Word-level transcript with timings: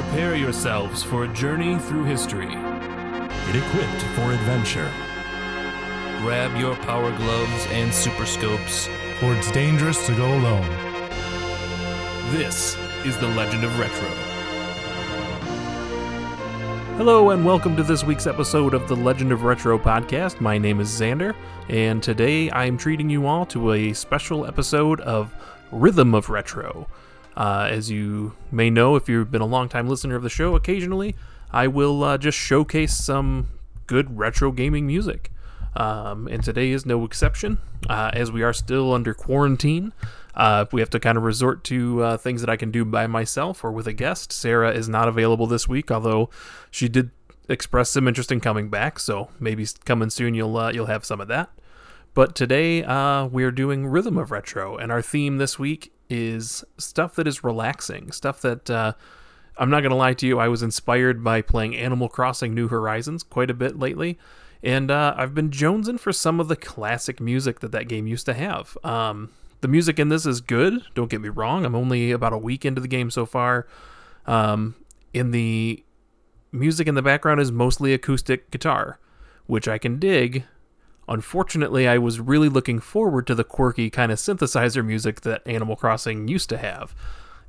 Prepare 0.00 0.36
yourselves 0.36 1.02
for 1.02 1.24
a 1.24 1.28
journey 1.34 1.76
through 1.76 2.04
history. 2.04 2.46
Get 2.46 3.56
equipped 3.56 4.02
for 4.14 4.30
adventure. 4.30 4.88
Grab 6.20 6.56
your 6.56 6.76
power 6.76 7.10
gloves 7.16 7.66
and 7.70 7.92
super 7.92 8.24
scopes. 8.24 8.86
For 9.18 9.34
it's 9.34 9.50
dangerous 9.50 10.06
to 10.06 10.14
go 10.14 10.24
alone. 10.24 10.68
This 12.30 12.76
is 13.04 13.18
the 13.18 13.26
Legend 13.26 13.64
of 13.64 13.76
Retro. 13.76 14.08
Hello, 16.96 17.30
and 17.30 17.44
welcome 17.44 17.74
to 17.74 17.82
this 17.82 18.04
week's 18.04 18.28
episode 18.28 18.74
of 18.74 18.86
the 18.86 18.94
Legend 18.94 19.32
of 19.32 19.42
Retro 19.42 19.80
podcast. 19.80 20.40
My 20.40 20.58
name 20.58 20.78
is 20.78 20.88
Xander, 20.88 21.34
and 21.68 22.00
today 22.00 22.50
I 22.50 22.66
am 22.66 22.78
treating 22.78 23.10
you 23.10 23.26
all 23.26 23.44
to 23.46 23.72
a 23.72 23.92
special 23.94 24.46
episode 24.46 25.00
of 25.00 25.34
Rhythm 25.72 26.14
of 26.14 26.30
Retro. 26.30 26.86
Uh, 27.38 27.68
as 27.70 27.88
you 27.88 28.34
may 28.50 28.68
know, 28.68 28.96
if 28.96 29.08
you've 29.08 29.30
been 29.30 29.40
a 29.40 29.46
long-time 29.46 29.88
listener 29.88 30.16
of 30.16 30.24
the 30.24 30.28
show, 30.28 30.56
occasionally 30.56 31.14
I 31.52 31.68
will 31.68 32.02
uh, 32.02 32.18
just 32.18 32.36
showcase 32.36 32.94
some 32.94 33.46
good 33.86 34.18
retro 34.18 34.50
gaming 34.50 34.88
music. 34.88 35.30
Um, 35.76 36.26
and 36.26 36.42
today 36.42 36.72
is 36.72 36.84
no 36.84 37.04
exception, 37.04 37.58
uh, 37.88 38.10
as 38.12 38.32
we 38.32 38.42
are 38.42 38.52
still 38.52 38.92
under 38.92 39.14
quarantine. 39.14 39.92
Uh, 40.34 40.64
we 40.72 40.80
have 40.80 40.90
to 40.90 40.98
kind 40.98 41.16
of 41.16 41.22
resort 41.22 41.62
to 41.64 42.02
uh, 42.02 42.16
things 42.16 42.40
that 42.40 42.50
I 42.50 42.56
can 42.56 42.72
do 42.72 42.84
by 42.84 43.06
myself 43.06 43.62
or 43.62 43.70
with 43.70 43.86
a 43.86 43.92
guest. 43.92 44.32
Sarah 44.32 44.72
is 44.72 44.88
not 44.88 45.06
available 45.06 45.46
this 45.46 45.68
week, 45.68 45.92
although 45.92 46.30
she 46.72 46.88
did 46.88 47.12
express 47.48 47.90
some 47.90 48.08
interest 48.08 48.32
in 48.32 48.40
coming 48.40 48.68
back. 48.68 48.98
So 48.98 49.30
maybe 49.38 49.64
coming 49.84 50.10
soon, 50.10 50.34
you'll 50.34 50.56
uh, 50.56 50.72
you'll 50.72 50.86
have 50.86 51.04
some 51.04 51.20
of 51.20 51.28
that. 51.28 51.50
But 52.14 52.34
today 52.34 52.82
uh, 52.82 53.26
we're 53.26 53.52
doing 53.52 53.86
Rhythm 53.86 54.18
of 54.18 54.32
Retro, 54.32 54.76
and 54.76 54.90
our 54.90 55.02
theme 55.02 55.38
this 55.38 55.56
week 55.56 55.92
is 56.10 56.64
stuff 56.78 57.14
that 57.16 57.26
is 57.26 57.44
relaxing, 57.44 58.12
stuff 58.12 58.40
that 58.42 58.70
uh, 58.70 58.92
I'm 59.56 59.70
not 59.70 59.80
going 59.80 59.90
to 59.90 59.96
lie 59.96 60.14
to 60.14 60.26
you, 60.26 60.38
I 60.38 60.48
was 60.48 60.62
inspired 60.62 61.22
by 61.22 61.42
playing 61.42 61.76
Animal 61.76 62.08
Crossing 62.08 62.54
New 62.54 62.68
Horizons 62.68 63.22
quite 63.22 63.50
a 63.50 63.54
bit 63.54 63.78
lately, 63.78 64.18
and 64.62 64.90
uh, 64.90 65.14
I've 65.16 65.34
been 65.34 65.50
jonesing 65.50 66.00
for 66.00 66.12
some 66.12 66.40
of 66.40 66.48
the 66.48 66.56
classic 66.56 67.20
music 67.20 67.60
that 67.60 67.72
that 67.72 67.88
game 67.88 68.06
used 68.06 68.26
to 68.26 68.34
have. 68.34 68.76
Um, 68.84 69.30
the 69.60 69.68
music 69.68 69.98
in 69.98 70.08
this 70.08 70.26
is 70.26 70.40
good, 70.40 70.82
don't 70.94 71.10
get 71.10 71.20
me 71.20 71.28
wrong, 71.28 71.64
I'm 71.64 71.74
only 71.74 72.12
about 72.12 72.32
a 72.32 72.38
week 72.38 72.64
into 72.64 72.80
the 72.80 72.88
game 72.88 73.10
so 73.10 73.26
far. 73.26 73.66
Um, 74.26 74.76
in 75.12 75.30
the 75.30 75.84
music 76.52 76.86
in 76.86 76.94
the 76.94 77.02
background 77.02 77.40
is 77.40 77.50
mostly 77.50 77.92
acoustic 77.92 78.50
guitar, 78.50 78.98
which 79.46 79.66
I 79.68 79.78
can 79.78 79.98
dig, 79.98 80.44
Unfortunately, 81.08 81.88
I 81.88 81.98
was 81.98 82.20
really 82.20 82.48
looking 82.48 82.80
forward 82.80 83.26
to 83.26 83.34
the 83.34 83.44
quirky 83.44 83.88
kind 83.90 84.12
of 84.12 84.18
synthesizer 84.18 84.84
music 84.84 85.22
that 85.22 85.46
Animal 85.46 85.76
Crossing 85.76 86.28
used 86.28 86.48
to 86.50 86.58
have. 86.58 86.94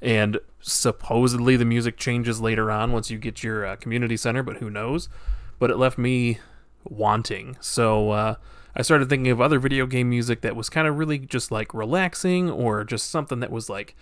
And 0.01 0.39
supposedly 0.61 1.57
the 1.57 1.65
music 1.65 1.97
changes 1.97 2.39
later 2.39 2.71
on 2.71 2.91
once 2.91 3.11
you 3.11 3.17
get 3.17 3.43
your 3.43 3.65
uh, 3.65 3.75
community 3.75 4.15
center, 4.15 4.43
but 4.43 4.57
who 4.57 4.69
knows? 4.69 5.09
But 5.59 5.71
it 5.71 5.77
left 5.77 5.97
me 5.97 6.39
wanting. 6.85 7.57
So 7.59 8.11
uh, 8.11 8.35
I 8.75 8.81
started 8.81 9.09
thinking 9.09 9.31
of 9.31 9.41
other 9.41 9.59
video 9.59 9.85
game 9.85 10.09
music 10.09 10.41
that 10.41 10.55
was 10.55 10.69
kind 10.69 10.87
of 10.87 10.97
really 10.97 11.19
just 11.19 11.51
like 11.51 11.73
relaxing 11.73 12.49
or 12.49 12.85
just 12.85 13.09
something 13.09 13.41
that 13.41 13.51
was 13.51 13.69
like 13.69 13.95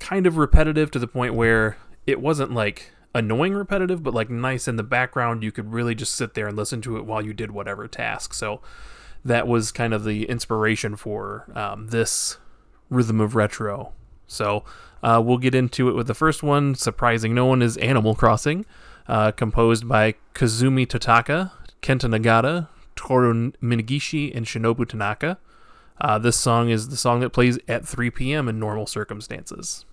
kind 0.00 0.26
of 0.26 0.36
repetitive 0.36 0.90
to 0.90 0.98
the 0.98 1.06
point 1.06 1.34
where 1.34 1.76
it 2.06 2.20
wasn't 2.20 2.52
like 2.52 2.92
annoying 3.14 3.54
repetitive, 3.54 4.02
but 4.02 4.14
like 4.14 4.30
nice 4.30 4.68
in 4.68 4.76
the 4.76 4.82
background. 4.82 5.42
You 5.42 5.52
could 5.52 5.72
really 5.72 5.94
just 5.94 6.14
sit 6.14 6.34
there 6.34 6.48
and 6.48 6.56
listen 6.56 6.80
to 6.82 6.96
it 6.96 7.06
while 7.06 7.22
you 7.22 7.32
did 7.32 7.50
whatever 7.50 7.88
task. 7.88 8.34
So 8.34 8.60
that 9.24 9.46
was 9.46 9.72
kind 9.72 9.92
of 9.94 10.04
the 10.04 10.28
inspiration 10.28 10.96
for 10.96 11.50
um, 11.54 11.88
this 11.88 12.38
rhythm 12.90 13.20
of 13.20 13.34
retro. 13.34 13.92
So 14.26 14.64
uh, 15.02 15.22
we'll 15.24 15.38
get 15.38 15.54
into 15.54 15.88
it 15.88 15.94
with 15.94 16.06
the 16.06 16.14
first 16.14 16.42
one. 16.42 16.74
Surprising 16.74 17.34
no 17.34 17.46
one 17.46 17.62
is 17.62 17.76
Animal 17.78 18.14
Crossing, 18.14 18.66
uh, 19.06 19.32
composed 19.32 19.88
by 19.88 20.14
Kazumi 20.34 20.86
Totaka, 20.86 21.52
Kenta 21.82 22.08
Nagata, 22.08 22.68
Toru 22.94 23.52
Minegishi, 23.62 24.34
and 24.36 24.46
Shinobu 24.46 24.86
Tanaka. 24.88 25.38
Uh, 26.00 26.18
this 26.18 26.36
song 26.36 26.68
is 26.68 26.88
the 26.88 26.96
song 26.96 27.20
that 27.20 27.30
plays 27.30 27.58
at 27.66 27.86
3 27.86 28.10
p.m. 28.10 28.48
in 28.48 28.58
normal 28.58 28.86
circumstances. 28.86 29.84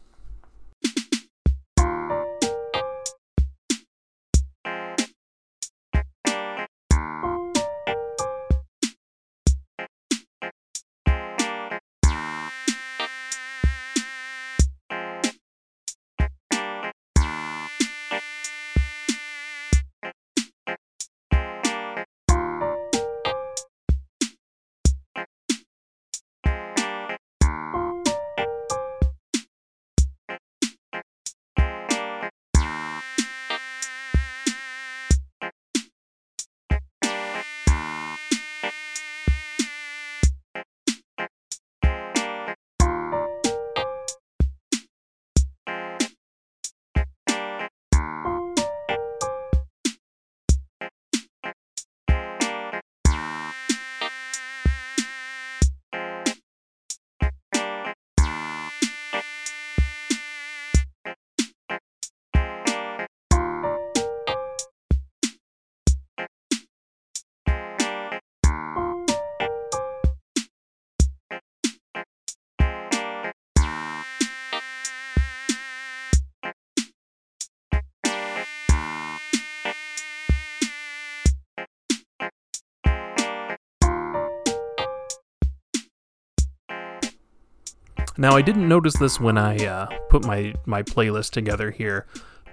Now, 88.17 88.37
I 88.37 88.41
didn't 88.41 88.67
notice 88.67 88.95
this 88.97 89.19
when 89.19 89.37
I 89.37 89.57
uh, 89.65 89.87
put 90.09 90.25
my, 90.25 90.55
my 90.65 90.83
playlist 90.83 91.31
together 91.31 91.71
here, 91.71 92.05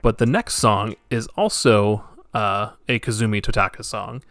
but 0.02 0.18
the 0.18 0.26
next 0.26 0.54
song 0.54 0.96
is 1.08 1.28
also 1.36 2.04
uh, 2.34 2.70
a 2.88 2.98
Kazumi 2.98 3.40
Totaka 3.40 3.84
song. 3.84 4.24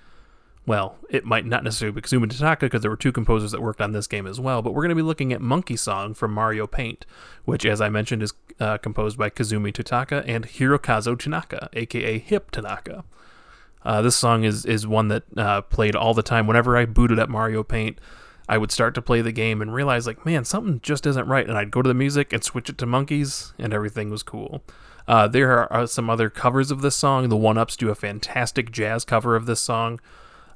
Well, 0.66 0.97
it 1.09 1.24
might 1.24 1.46
not 1.46 1.64
necessarily 1.64 1.96
be 1.96 2.02
Kazumi 2.02 2.25
Totaka 2.28 2.62
because 2.62 2.81
there 2.81 2.91
were 2.91 2.97
two 2.97 3.14
composers 3.14 3.52
that 3.52 3.62
worked 3.62 3.81
on 3.81 3.94
this 3.94 4.08
game 4.08 4.28
as 4.28 4.41
well, 4.41 4.62
but 4.62 4.74
we're 4.74 4.84
going 4.84 4.90
to 4.90 4.96
be 4.96 5.02
looking 5.02 5.31
at 5.31 5.41
Monkey 5.41 5.78
Song 5.78 6.14
from 6.14 6.34
Mario 6.34 6.68
Paint, 6.68 7.06
which, 7.46 7.66
as 7.66 7.80
I 7.80 7.88
mentioned, 7.88 8.22
is 8.22 8.34
uh, 8.59 8.78
composed 8.78 9.18
by 9.18 9.30
Kazumi 9.30 9.72
Totaka 9.72 10.24
and 10.28 10.46
Hirokazu 10.46 11.18
Tanaka, 11.18 11.70
aka 11.74 12.20
Hip 12.20 12.52
Tanaka. 12.52 13.06
Uh, 13.84 14.02
this 14.02 14.16
song 14.16 14.44
is, 14.44 14.66
is 14.66 14.86
one 14.86 15.08
that 15.08 15.24
uh, 15.38 15.62
played 15.62 15.96
all 15.96 16.14
the 16.14 16.22
time 16.22 16.46
whenever 16.46 16.78
I 16.78 16.86
booted 16.86 17.20
up 17.20 17.30
Mario 17.30 17.64
Paint. 17.64 18.00
I 18.52 18.58
would 18.58 18.70
start 18.70 18.96
to 18.96 19.02
play 19.02 19.22
the 19.22 19.32
game 19.32 19.62
and 19.62 19.74
realize, 19.74 20.06
like, 20.06 20.26
man, 20.26 20.44
something 20.44 20.82
just 20.84 21.06
isn't 21.06 21.26
right. 21.26 21.48
And 21.48 21.58
I'd 21.58 21.72
go 21.72 21.82
to 21.82 21.88
the 21.88 21.94
music 21.94 22.34
and 22.34 22.44
switch 22.44 22.68
it 22.68 22.78
to 22.80 22.86
Monkeys, 22.86 23.54
and 23.58 23.74
everything 23.74 24.10
was 24.10 24.24
cool. 24.24 24.62
Uh, 25.08 25.26
there 25.30 25.58
are 25.58 25.72
uh, 25.72 25.88
some 25.88 26.10
other 26.10 26.30
covers 26.30 26.70
of 26.70 26.82
this 26.82 26.98
song. 26.98 27.30
The 27.30 27.38
One 27.38 27.58
Ups 27.58 27.78
do 27.78 27.90
a 27.90 27.96
fantastic 27.96 28.70
jazz 28.70 29.06
cover 29.06 29.38
of 29.38 29.46
this 29.46 29.62
song, 29.62 30.02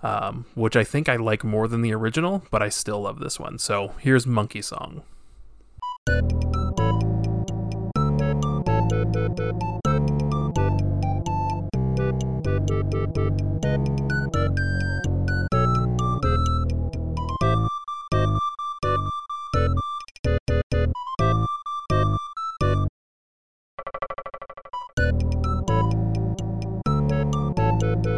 um, 0.03 0.45
which 0.55 0.75
I 0.75 0.83
think 0.83 1.07
I 1.07 1.15
like 1.15 1.45
more 1.45 1.69
than 1.69 1.83
the 1.83 1.93
original, 1.93 2.43
but 2.51 2.61
I 2.61 2.67
still 2.67 2.99
love 2.99 3.19
this 3.19 3.39
one. 3.39 3.59
So 3.59 3.93
here's 3.99 4.27
Monkey 4.27 4.61
Song. 4.61 5.03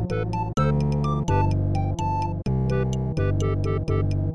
Thank 0.10 0.36
you. 4.14 4.27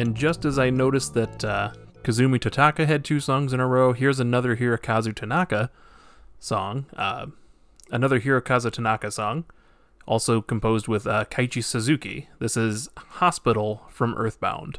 And 0.00 0.16
just 0.16 0.46
as 0.46 0.58
I 0.58 0.70
noticed 0.70 1.12
that 1.12 1.44
uh, 1.44 1.72
Kazumi 2.04 2.40
Totaka 2.40 2.86
had 2.86 3.04
two 3.04 3.20
songs 3.20 3.52
in 3.52 3.60
a 3.60 3.66
row, 3.66 3.92
here's 3.92 4.18
another 4.18 4.56
Hirokazu 4.56 5.14
Tanaka 5.14 5.70
song, 6.38 6.86
uh, 6.96 7.26
another 7.90 8.18
Hirokazu 8.18 8.72
Tanaka 8.72 9.10
song, 9.10 9.44
also 10.06 10.40
composed 10.40 10.88
with 10.88 11.06
uh, 11.06 11.26
Keiichi 11.26 11.62
Suzuki. 11.62 12.30
This 12.38 12.56
is 12.56 12.88
Hospital 12.96 13.82
from 13.90 14.14
Earthbound. 14.14 14.78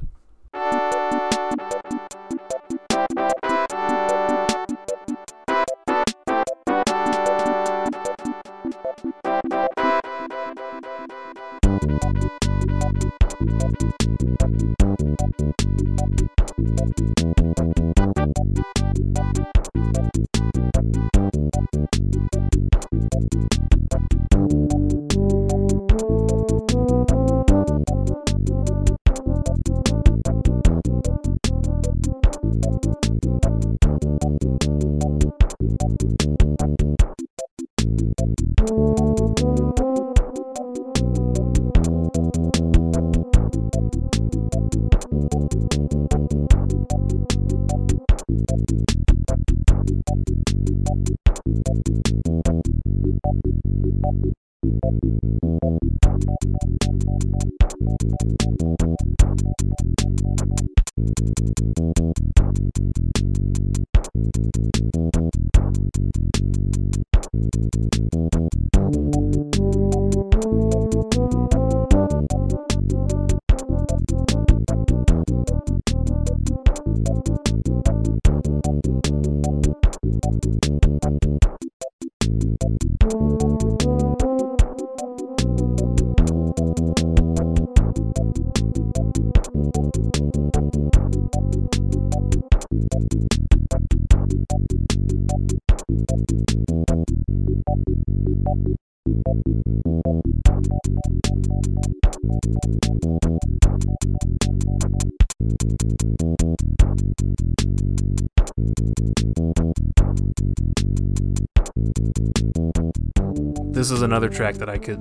This 113.73 113.91
is 113.91 114.01
another 114.01 114.29
track 114.29 114.55
that 114.55 114.69
I 114.69 114.77
could 114.77 114.99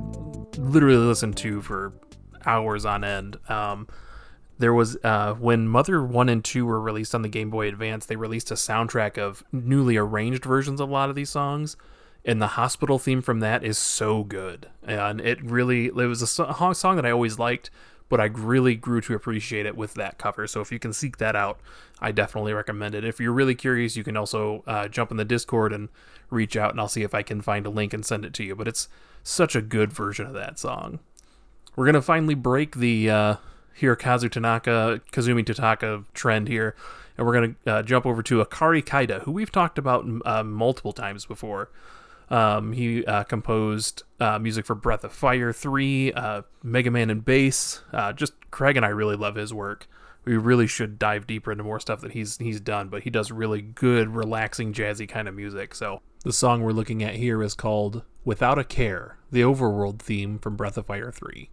literally 0.58 0.96
listen 0.96 1.32
to 1.34 1.62
for 1.62 1.94
hours 2.44 2.84
on 2.84 3.04
end. 3.04 3.38
Um, 3.48 3.88
there 4.58 4.74
was 4.74 4.98
uh, 5.02 5.34
when 5.34 5.66
Mother 5.66 6.04
One 6.04 6.28
and 6.28 6.44
Two 6.44 6.66
were 6.66 6.80
released 6.80 7.14
on 7.14 7.22
the 7.22 7.28
Game 7.28 7.48
Boy 7.48 7.68
Advance, 7.68 8.04
they 8.04 8.16
released 8.16 8.50
a 8.50 8.54
soundtrack 8.54 9.16
of 9.16 9.42
newly 9.50 9.96
arranged 9.96 10.44
versions 10.44 10.80
of 10.80 10.90
a 10.90 10.92
lot 10.92 11.08
of 11.08 11.14
these 11.14 11.30
songs, 11.30 11.76
and 12.24 12.40
the 12.40 12.48
hospital 12.48 12.98
theme 12.98 13.22
from 13.22 13.40
that 13.40 13.64
is 13.64 13.78
so 13.78 14.24
good, 14.24 14.68
and 14.82 15.20
it 15.20 15.42
really 15.42 15.86
it 15.86 15.94
was 15.94 16.22
a 16.22 16.26
song 16.26 16.96
that 16.96 17.06
I 17.06 17.10
always 17.10 17.38
liked, 17.38 17.70
but 18.08 18.20
I 18.20 18.26
really 18.26 18.74
grew 18.74 19.00
to 19.02 19.14
appreciate 19.14 19.66
it 19.66 19.76
with 19.76 19.94
that 19.94 20.18
cover. 20.18 20.46
So 20.46 20.60
if 20.60 20.70
you 20.70 20.78
can 20.78 20.92
seek 20.92 21.18
that 21.18 21.34
out, 21.36 21.60
I 22.00 22.12
definitely 22.12 22.52
recommend 22.52 22.94
it. 22.94 23.04
If 23.04 23.20
you're 23.20 23.32
really 23.32 23.54
curious, 23.54 23.96
you 23.96 24.04
can 24.04 24.16
also 24.16 24.62
uh, 24.66 24.88
jump 24.88 25.10
in 25.10 25.16
the 25.16 25.24
Discord 25.24 25.72
and 25.72 25.88
reach 26.28 26.56
out, 26.56 26.72
and 26.72 26.80
I'll 26.80 26.88
see 26.88 27.02
if 27.02 27.14
I 27.14 27.22
can 27.22 27.40
find 27.40 27.66
a 27.66 27.70
link 27.70 27.92
and 27.92 28.04
send 28.04 28.24
it 28.24 28.34
to 28.34 28.44
you. 28.44 28.54
But 28.54 28.68
it's 28.68 28.88
such 29.22 29.56
a 29.56 29.62
good 29.62 29.92
version 29.92 30.26
of 30.26 30.34
that 30.34 30.58
song. 30.58 31.00
We're 31.76 31.86
gonna 31.86 32.02
finally 32.02 32.34
break 32.34 32.76
the 32.76 33.08
uh, 33.08 33.36
Hirokazu 33.80 34.30
Tanaka, 34.30 35.00
Kazumi 35.12 35.44
Totaka 35.44 36.04
trend 36.12 36.48
here, 36.48 36.74
and 37.16 37.26
we're 37.26 37.32
going 37.32 37.56
to 37.64 37.72
uh, 37.72 37.82
jump 37.82 38.06
over 38.06 38.22
to 38.22 38.44
Akari 38.44 38.82
Kaida, 38.84 39.22
who 39.22 39.32
we've 39.32 39.52
talked 39.52 39.78
about 39.78 40.06
uh, 40.24 40.42
multiple 40.42 40.92
times 40.92 41.26
before. 41.26 41.70
Um, 42.30 42.72
he 42.72 43.04
uh, 43.04 43.24
composed 43.24 44.04
uh, 44.20 44.38
music 44.38 44.64
for 44.64 44.74
Breath 44.74 45.02
of 45.04 45.12
Fire 45.12 45.52
3, 45.52 46.12
uh, 46.12 46.42
Mega 46.62 46.90
Man 46.90 47.10
and 47.10 47.24
Bass. 47.24 47.82
Uh, 47.92 48.12
just 48.12 48.34
Craig 48.50 48.76
and 48.76 48.86
I 48.86 48.90
really 48.90 49.16
love 49.16 49.34
his 49.34 49.52
work. 49.52 49.88
We 50.24 50.36
really 50.36 50.66
should 50.66 50.98
dive 50.98 51.26
deeper 51.26 51.50
into 51.50 51.64
more 51.64 51.80
stuff 51.80 52.02
that 52.02 52.12
he's 52.12 52.36
he's 52.36 52.60
done, 52.60 52.88
but 52.88 53.02
he 53.02 53.10
does 53.10 53.32
really 53.32 53.62
good, 53.62 54.14
relaxing, 54.14 54.72
jazzy 54.72 55.08
kind 55.08 55.28
of 55.28 55.34
music. 55.34 55.74
So 55.74 56.02
the 56.24 56.32
song 56.32 56.62
we're 56.62 56.72
looking 56.72 57.02
at 57.02 57.14
here 57.14 57.42
is 57.42 57.54
called 57.54 58.02
"Without 58.24 58.58
a 58.58 58.64
Care," 58.64 59.18
the 59.32 59.40
overworld 59.40 60.00
theme 60.00 60.38
from 60.38 60.56
Breath 60.56 60.76
of 60.76 60.86
Fire 60.86 61.10
3. 61.10 61.48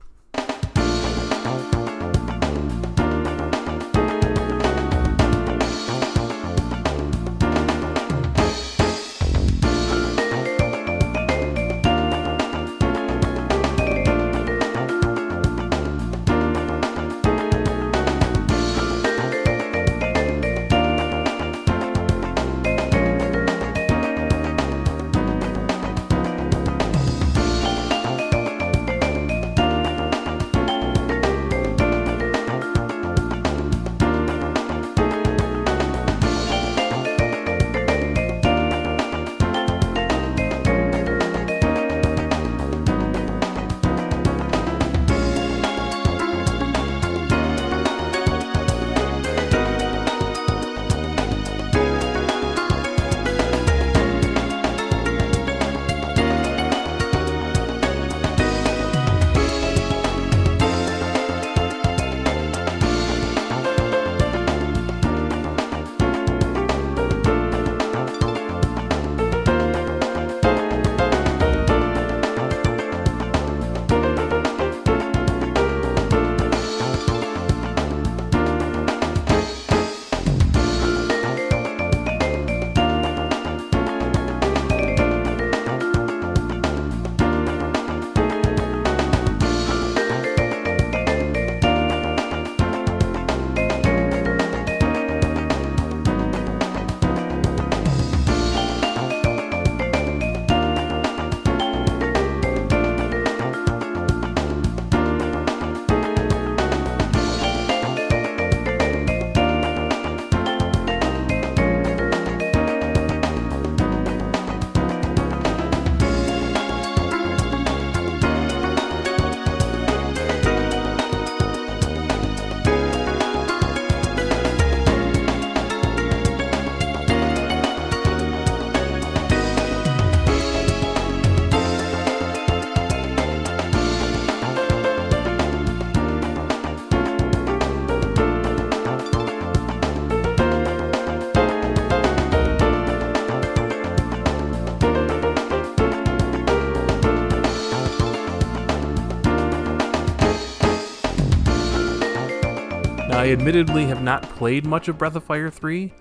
I 153.27 153.31
admittedly 153.31 153.87
have 153.87 154.01
not 154.01 154.23
played 154.23 154.65
much 154.65 154.87
of 154.87 154.97
Breath 154.97 155.17
of 155.17 155.23
Fire 155.25 155.49
3. 155.49 155.91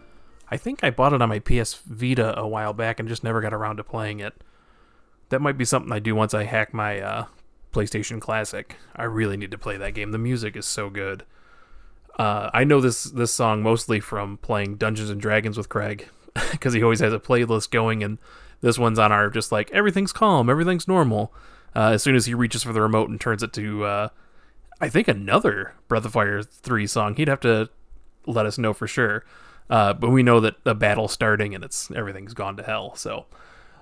I 0.49 0.57
think 0.57 0.85
I 0.85 0.91
bought 0.91 1.13
it 1.13 1.21
on 1.21 1.29
my 1.29 1.41
PS 1.41 1.75
Vita 1.75 2.39
a 2.39 2.47
while 2.47 2.73
back 2.73 3.01
and 3.01 3.09
just 3.09 3.25
never 3.25 3.41
got 3.41 3.53
around 3.53 3.79
to 3.79 3.83
playing 3.83 4.21
it. 4.21 4.45
That 5.31 5.43
might 5.43 5.59
be 5.59 5.65
something 5.65 5.91
I 5.91 5.99
do 5.99 6.15
once 6.15 6.35
I 6.35 6.45
hack 6.45 6.73
my 6.73 7.01
uh, 7.01 7.25
PlayStation 7.73 8.21
Classic. 8.21 8.77
I 8.95 9.03
really 9.03 9.37
need 9.37 9.51
to 9.51 9.59
play 9.59 9.77
that 9.77 9.95
game. 9.95 10.13
The 10.13 10.19
music 10.19 10.55
is 10.55 10.67
so 10.67 10.89
good. 10.89 11.25
Uh, 12.17 12.51
I 12.55 12.63
know 12.63 12.81
this 12.81 13.03
this 13.03 13.35
song 13.35 13.61
mostly 13.61 13.99
from 13.99 14.37
playing 14.37 14.77
Dungeons 14.77 15.11
and 15.11 15.21
Dragons 15.21 15.57
with 15.57 15.69
Craig 15.69 16.09
because 16.53 16.75
he 16.75 16.83
always 16.85 17.01
has 17.01 17.13
a 17.13 17.19
playlist 17.19 17.73
going, 17.73 18.05
and 18.05 18.19
this 18.61 18.79
one's 18.79 19.01
on 19.01 19.11
our 19.11 19.31
just 19.31 19.51
like 19.51 19.69
everything's 19.73 20.13
calm, 20.13 20.49
everything's 20.49 20.87
normal. 20.87 21.35
Uh, 21.75 21.91
as 21.91 22.05
soon 22.05 22.15
as 22.15 22.27
he 22.27 22.35
reaches 22.35 22.63
for 22.63 22.73
the 22.73 22.81
remote 22.81 23.11
and 23.11 23.21
turns 23.21 23.43
it 23.43 23.53
to, 23.55 23.85
uh, 23.85 24.09
I 24.81 24.89
think 24.89 25.09
another 25.09 25.75
Breath 25.89 26.05
of 26.05 26.13
Fire 26.13 26.43
three 26.43 26.87
song, 26.87 27.17
he'd 27.17 27.29
have 27.29 27.41
to 27.41 27.71
let 28.27 28.47
us 28.47 28.59
know 28.59 28.73
for 28.73 28.87
sure. 28.87 29.25
Uh, 29.69 29.93
but 29.93 30.11
we 30.11 30.23
know 30.23 30.41
that 30.41 30.63
the 30.65 30.75
battle's 30.75 31.13
starting 31.13 31.55
and 31.55 31.65
it's 31.65 31.91
everything's 31.91 32.35
gone 32.35 32.57
to 32.57 32.63
hell. 32.63 32.95
So 32.95 33.27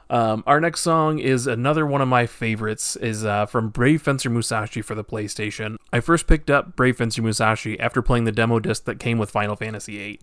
um, 0.09 0.45
our 0.47 0.61
next 0.61 0.81
song 0.81 1.19
is 1.19 1.47
another 1.47 1.87
one 1.87 2.01
of 2.01 2.09
my 2.09 2.27
favorites. 2.27 2.97
is 2.97 3.25
uh, 3.25 3.47
from 3.47 3.71
Brave 3.71 4.03
Fencer 4.03 4.31
Musashi 4.31 4.83
for 4.83 4.95
the 4.95 5.05
PlayStation. 5.05 5.77
I 5.93 6.01
first 6.01 6.27
picked 6.27 6.51
up 6.51 6.77
Brave 6.77 6.97
Fencer 6.97 7.23
Musashi 7.23 7.79
after 7.81 8.03
playing 8.03 8.25
the 8.25 8.33
demo 8.33 8.61
disc 8.61 8.85
that 8.85 8.99
came 8.99 9.19
with 9.19 9.31
Final 9.31 9.57
Fantasy 9.57 9.97
VIII. 9.97 10.21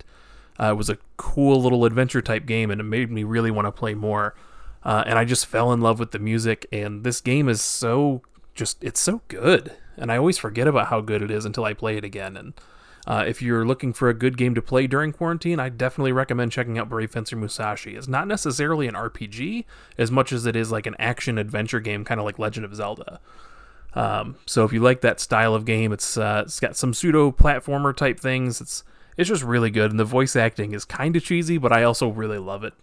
Uh, 0.60 0.72
it 0.72 0.76
was 0.76 0.90
a 0.90 0.98
cool 1.18 1.62
little 1.62 1.86
adventure 1.86 2.22
type 2.22 2.46
game, 2.46 2.70
and 2.70 2.80
it 2.80 2.84
made 2.84 3.10
me 3.12 3.24
really 3.24 3.52
want 3.52 3.66
to 3.66 3.72
play 3.72 3.94
more. 3.94 4.36
Uh, 4.84 5.04
and 5.06 5.18
I 5.18 5.26
just 5.26 5.46
fell 5.46 5.72
in 5.72 5.82
love 5.82 6.00
with 6.00 6.12
the 6.12 6.20
music. 6.20 6.66
And 6.72 7.04
this 7.04 7.22
game 7.22 7.48
is 7.48 7.62
so 7.62 8.22
just 8.54 8.84
it's 8.84 9.00
so 9.00 9.22
good, 9.28 9.72
and 9.98 10.12
I 10.12 10.18
always 10.18 10.38
forget 10.38 10.68
about 10.68 10.88
how 10.88 11.02
good 11.02 11.22
it 11.22 11.32
is 11.32 11.46
until 11.46 11.66
I 11.66 11.74
play 11.74 11.98
it 11.98 12.04
again. 12.04 12.38
And 12.38 12.54
uh, 13.08 13.24
if 13.28 13.42
you're 13.42 13.66
looking 13.66 13.94
for 13.94 14.10
a 14.10 14.14
good 14.14 14.38
game 14.38 14.54
to 14.56 14.62
play 14.62 14.88
during 14.88 15.12
quarantine, 15.12 15.60
I 15.60 15.70
definitely 15.70 16.12
recommend 16.12 16.52
checking 16.52 16.78
out 16.78 16.90
Brave 16.90 17.12
Fencer 17.12 17.36
Musashi. 17.36 17.96
It's 17.96 18.08
not 18.08 18.28
necessarily 18.28 18.88
an 18.88 18.94
RPG 18.94 19.66
as 19.98 20.12
much 20.12 20.32
as 20.32 20.46
it 20.46 20.56
is 20.56 20.72
like 20.72 20.86
an 20.86 20.96
action 21.00 21.38
adventure 21.38 21.80
game, 21.80 22.06
kind 22.06 22.20
of 22.20 22.26
like 22.26 22.40
Legend 22.40 22.66
of 22.66 22.76
Zelda. 22.76 23.20
Um, 23.94 24.36
so 24.46 24.64
if 24.64 24.72
you 24.72 24.80
like 24.80 25.02
that 25.02 25.20
style 25.20 25.54
of 25.54 25.66
game, 25.66 25.92
it's 25.92 26.18
uh, 26.18 26.44
it's 26.46 26.60
got 26.60 26.78
some 26.78 26.94
pseudo 26.94 27.32
platformer 27.32 27.96
type 27.96 28.20
things. 28.20 28.62
It's 28.62 28.84
it's 29.18 29.28
just 29.28 29.44
really 29.44 29.70
good, 29.70 29.92
and 29.92 30.00
the 30.00 30.06
voice 30.06 30.36
acting 30.36 30.74
is 30.74 30.86
kind 30.86 31.16
of 31.16 31.24
cheesy, 31.24 31.58
but 31.58 31.74
I 31.74 31.84
also 31.84 32.08
really 32.08 32.38
love 32.38 32.64
it. 32.64 32.74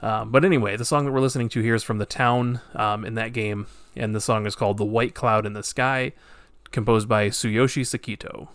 Um, 0.00 0.30
but 0.30 0.44
anyway, 0.44 0.76
the 0.76 0.84
song 0.84 1.04
that 1.04 1.12
we're 1.12 1.20
listening 1.20 1.48
to 1.50 1.60
here 1.60 1.74
is 1.74 1.82
from 1.82 1.98
the 1.98 2.06
town 2.06 2.60
um, 2.74 3.04
in 3.04 3.14
that 3.14 3.32
game, 3.32 3.66
and 3.94 4.14
the 4.14 4.20
song 4.20 4.46
is 4.46 4.54
called 4.54 4.78
"The 4.78 4.84
White 4.84 5.14
Cloud 5.14 5.44
in 5.44 5.52
the 5.52 5.62
Sky," 5.62 6.12
composed 6.76 7.08
by 7.08 7.30
Tsuyoshi 7.30 7.84
Sekito. 7.86 8.48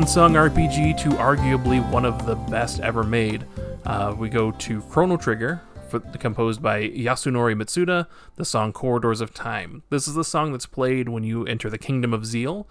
Unsung 0.00 0.32
RPG 0.32 0.96
to 0.96 1.10
arguably 1.10 1.86
one 1.90 2.06
of 2.06 2.24
the 2.24 2.34
best 2.34 2.80
ever 2.80 3.02
made, 3.02 3.44
uh, 3.84 4.14
we 4.16 4.30
go 4.30 4.50
to 4.52 4.80
Chrono 4.84 5.18
Trigger, 5.18 5.60
composed 6.18 6.62
by 6.62 6.88
Yasunori 6.88 7.54
Mitsuda, 7.54 8.06
the 8.36 8.46
song 8.46 8.72
Corridors 8.72 9.20
of 9.20 9.34
Time. 9.34 9.82
This 9.90 10.08
is 10.08 10.14
the 10.14 10.24
song 10.24 10.52
that's 10.52 10.64
played 10.64 11.10
when 11.10 11.22
you 11.22 11.44
enter 11.44 11.68
the 11.68 11.76
Kingdom 11.76 12.14
of 12.14 12.24
Zeal. 12.24 12.66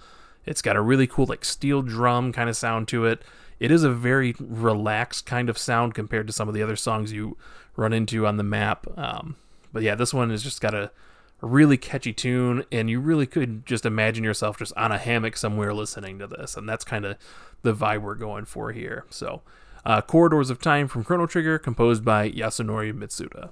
It's 0.48 0.64
got 0.64 0.76
a 0.76 0.82
really 0.82 1.06
cool, 1.06 1.28
like, 1.28 1.46
steel 1.46 1.84
drum 1.84 2.34
kind 2.34 2.50
of 2.50 2.58
sound 2.58 2.88
to 2.88 3.06
it. 3.06 3.22
It 3.60 3.70
is 3.70 3.84
a 3.84 3.92
very 3.92 4.34
relaxed 4.40 5.28
kind 5.28 5.52
of 5.52 5.58
sound 5.60 5.94
compared 5.94 6.26
to 6.26 6.34
some 6.34 6.48
of 6.48 6.56
the 6.56 6.64
other 6.64 6.76
songs 6.76 7.14
you 7.14 7.38
run 7.76 7.94
into 7.94 8.26
on 8.26 8.38
the 8.38 8.44
map. 8.44 8.88
Um, 8.98 9.36
but 9.72 9.84
yeah, 9.84 9.94
this 9.94 10.16
one 10.16 10.32
has 10.32 10.42
just 10.42 10.62
got 10.62 10.74
a 10.74 10.90
really 11.42 11.78
catchy 11.78 12.14
tune, 12.14 12.66
and 12.72 12.90
you 12.90 13.00
really 13.00 13.26
could 13.26 13.66
just 13.66 13.86
imagine 13.86 14.24
yourself 14.24 14.58
just 14.58 14.74
on 14.76 14.92
a 14.92 14.98
hammock 14.98 15.38
somewhere 15.38 15.74
listening 15.74 16.20
to 16.20 16.28
this, 16.28 16.58
and 16.58 16.68
that's 16.68 16.84
kind 16.84 17.06
of 17.06 17.18
the 17.62 17.74
vibe 17.74 18.02
we're 18.02 18.16
going 18.16 18.46
for 18.46 18.72
here. 18.72 19.06
So, 19.10 19.42
uh, 19.86 20.02
Corridors 20.02 20.50
of 20.50 20.60
Time 20.60 20.88
from 20.88 21.04
Chrono 21.04 21.26
Trigger, 21.26 21.58
composed 21.58 22.04
by 22.04 22.30
Yasunori 22.30 22.94
Mitsuda. 22.94 23.50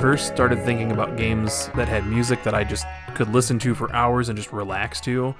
First 0.00 0.28
started 0.28 0.64
thinking 0.64 0.92
about 0.92 1.16
games 1.16 1.70
that 1.74 1.88
had 1.88 2.06
music 2.06 2.44
that 2.44 2.54
I 2.54 2.62
just 2.62 2.86
could 3.16 3.30
listen 3.30 3.58
to 3.58 3.74
for 3.74 3.92
hours 3.92 4.28
and 4.28 4.38
just 4.38 4.52
relax 4.52 5.00
to, 5.00 5.34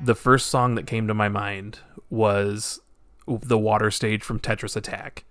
the 0.00 0.14
first 0.14 0.46
song 0.46 0.76
that 0.76 0.86
came 0.86 1.08
to 1.08 1.14
my 1.14 1.28
mind 1.28 1.80
was 2.08 2.80
the 3.26 3.58
water 3.58 3.90
stage 3.90 4.22
from 4.22 4.38
Tetris 4.38 4.76
Attack. 4.76 5.24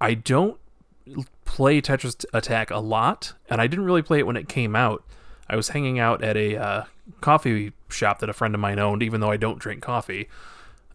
I 0.00 0.14
don't 0.14 0.58
play 1.44 1.80
Tetris 1.80 2.24
Attack 2.32 2.72
a 2.72 2.78
lot, 2.78 3.34
and 3.48 3.60
I 3.60 3.68
didn't 3.68 3.84
really 3.84 4.02
play 4.02 4.18
it 4.18 4.26
when 4.26 4.36
it 4.36 4.48
came 4.48 4.74
out. 4.74 5.04
I 5.48 5.54
was 5.54 5.68
hanging 5.68 6.00
out 6.00 6.24
at 6.24 6.36
a 6.36 6.56
uh, 6.56 6.84
coffee 7.20 7.72
shop 7.88 8.18
that 8.18 8.28
a 8.28 8.32
friend 8.32 8.56
of 8.56 8.60
mine 8.60 8.80
owned, 8.80 9.02
even 9.04 9.20
though 9.20 9.30
I 9.30 9.36
don't 9.36 9.60
drink 9.60 9.80
coffee. 9.80 10.28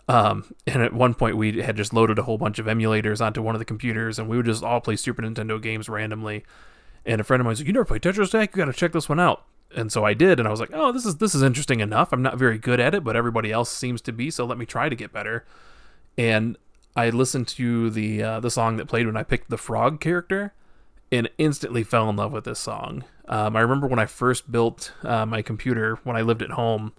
Um, 0.09 0.55
and 0.65 0.81
at 0.81 0.91
one 0.91 1.13
point, 1.13 1.37
we 1.37 1.61
had 1.61 1.77
just 1.77 1.93
loaded 1.93 2.17
a 2.17 2.23
whole 2.23 2.39
bunch 2.39 2.57
of 2.57 2.65
emulators 2.65 3.23
onto 3.23 3.43
one 3.43 3.53
of 3.53 3.59
the 3.59 3.65
computers, 3.65 4.17
and 4.17 4.27
we 4.27 4.37
would 4.37 4.47
just 4.47 4.63
all 4.63 4.81
play 4.81 4.95
Super 4.95 5.21
Nintendo 5.21 5.61
games 5.61 5.87
randomly. 5.87 6.43
And 7.05 7.21
a 7.21 7.23
friend 7.23 7.39
of 7.39 7.45
mine 7.45 7.51
was 7.51 7.59
like, 7.59 7.67
"You 7.67 7.73
never 7.73 7.85
played 7.85 8.01
Tetris 8.01 8.29
Attack? 8.29 8.55
You 8.55 8.65
got 8.65 8.71
to 8.71 8.77
check 8.77 8.91
this 8.91 9.07
one 9.07 9.19
out." 9.19 9.45
And 9.75 9.91
so 9.91 10.03
I 10.03 10.15
did, 10.15 10.39
and 10.39 10.47
I 10.47 10.51
was 10.51 10.59
like, 10.59 10.71
"Oh, 10.73 10.91
this 10.91 11.05
is 11.05 11.17
this 11.17 11.35
is 11.35 11.43
interesting 11.43 11.79
enough. 11.79 12.11
I'm 12.11 12.23
not 12.23 12.39
very 12.39 12.57
good 12.57 12.79
at 12.79 12.95
it, 12.95 13.03
but 13.03 13.15
everybody 13.15 13.51
else 13.51 13.69
seems 13.69 14.01
to 14.01 14.11
be, 14.11 14.31
so 14.31 14.45
let 14.45 14.57
me 14.57 14.65
try 14.65 14.89
to 14.89 14.95
get 14.95 15.13
better." 15.13 15.45
And 16.17 16.57
I 16.95 17.11
listened 17.11 17.47
to 17.49 17.91
the 17.91 18.23
uh, 18.23 18.39
the 18.39 18.49
song 18.49 18.77
that 18.77 18.87
played 18.87 19.05
when 19.05 19.15
I 19.15 19.21
picked 19.21 19.51
the 19.51 19.57
frog 19.57 20.01
character, 20.01 20.55
and 21.11 21.29
instantly 21.37 21.83
fell 21.83 22.09
in 22.09 22.15
love 22.15 22.33
with 22.33 22.45
this 22.45 22.59
song. 22.59 23.03
Um, 23.27 23.55
I 23.55 23.59
remember 23.59 23.85
when 23.85 23.99
I 23.99 24.07
first 24.07 24.51
built 24.51 24.91
uh, 25.03 25.27
my 25.27 25.43
computer 25.43 25.99
when 26.03 26.15
I 26.15 26.23
lived 26.23 26.41
at 26.41 26.51
home, 26.51 26.93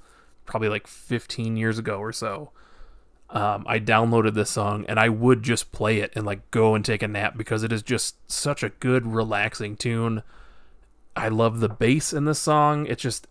probably 0.46 0.68
like 0.68 0.86
15 0.86 1.56
years 1.56 1.76
ago 1.76 1.98
or 1.98 2.12
so 2.12 2.52
um, 3.32 3.64
I 3.66 3.78
downloaded 3.78 4.34
this 4.34 4.50
song 4.50 4.84
and 4.88 4.98
I 4.98 5.08
would 5.08 5.42
just 5.42 5.70
play 5.70 6.00
it 6.00 6.12
and 6.16 6.26
like 6.26 6.50
go 6.50 6.74
and 6.74 6.84
take 6.84 7.02
a 7.02 7.08
nap 7.08 7.36
because 7.36 7.62
it 7.62 7.72
is 7.72 7.82
just 7.82 8.16
such 8.30 8.62
a 8.62 8.70
good, 8.70 9.06
relaxing 9.06 9.76
tune. 9.76 10.22
I 11.14 11.28
love 11.28 11.60
the 11.60 11.68
bass 11.68 12.12
in 12.12 12.24
this 12.24 12.40
song. 12.40 12.86
It's 12.86 13.02
just, 13.02 13.28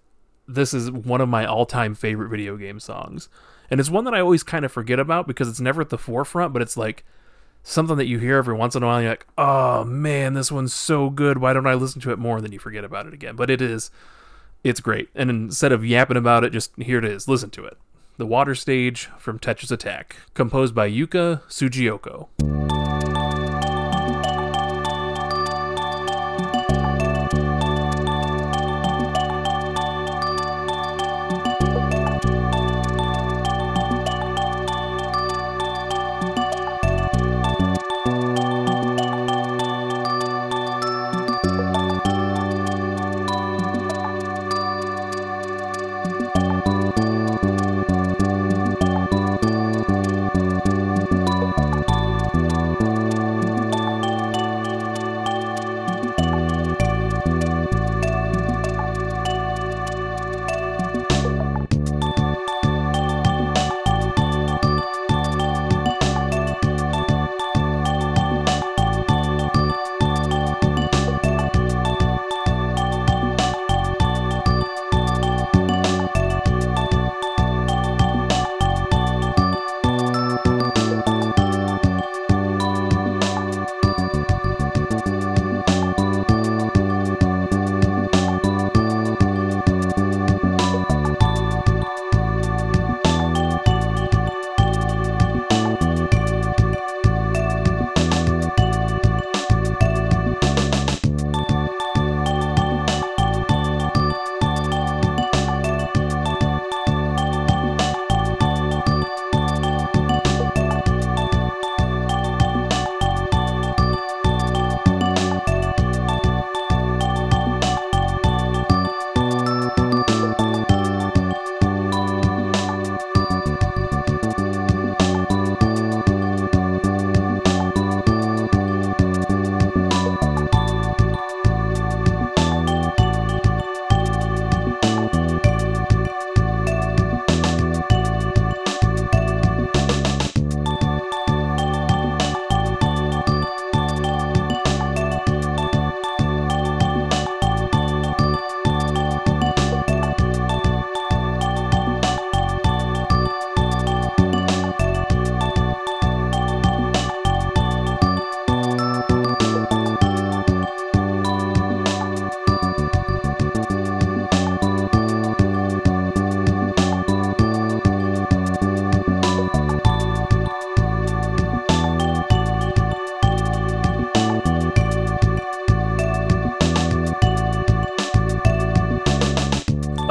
this 0.47 0.73
is 0.73 0.89
one 0.89 1.21
of 1.21 1.27
my 1.27 1.45
all 1.45 1.65
time 1.65 1.95
favorite 1.95 2.29
video 2.29 2.55
game 2.55 2.79
songs. 2.79 3.27
And 3.69 3.79
it's 3.79 3.89
one 3.89 4.05
that 4.05 4.13
I 4.13 4.21
always 4.21 4.41
kind 4.41 4.63
of 4.63 4.71
forget 4.71 4.99
about 4.99 5.27
because 5.27 5.49
it's 5.49 5.59
never 5.59 5.81
at 5.81 5.89
the 5.89 5.97
forefront, 5.97 6.53
but 6.53 6.62
it's 6.62 6.77
like 6.77 7.03
something 7.62 7.97
that 7.97 8.07
you 8.07 8.19
hear 8.19 8.38
every 8.38 8.55
once 8.55 8.75
in 8.75 8.83
a 8.83 8.85
while. 8.85 9.01
You're 9.01 9.12
like, 9.12 9.27
oh 9.38 9.83
man, 9.83 10.33
this 10.33 10.51
one's 10.51 10.73
so 10.73 11.09
good. 11.09 11.39
Why 11.39 11.51
don't 11.51 11.67
I 11.67 11.73
listen 11.73 11.99
to 12.01 12.12
it 12.12 12.19
more? 12.19 12.38
And 12.38 12.45
then 12.45 12.53
you 12.53 12.59
forget 12.59 12.85
about 12.85 13.05
it 13.05 13.13
again. 13.13 13.35
But 13.35 13.49
it 13.49 13.62
is, 13.62 13.91
it's 14.63 14.79
great. 14.79 15.09
And 15.13 15.29
instead 15.29 15.73
of 15.73 15.85
yapping 15.85 16.17
about 16.17 16.45
it, 16.45 16.53
just 16.53 16.71
here 16.77 16.99
it 16.99 17.05
is. 17.05 17.27
Listen 17.27 17.49
to 17.51 17.65
it. 17.65 17.77
The 18.19 18.25
Water 18.25 18.53
Stage 18.53 19.08
from 19.17 19.39
Tetris 19.39 19.71
Attack, 19.71 20.17
composed 20.34 20.75
by 20.75 20.89
Yuka 20.89 21.41
Tsujiyoko. 21.43 22.88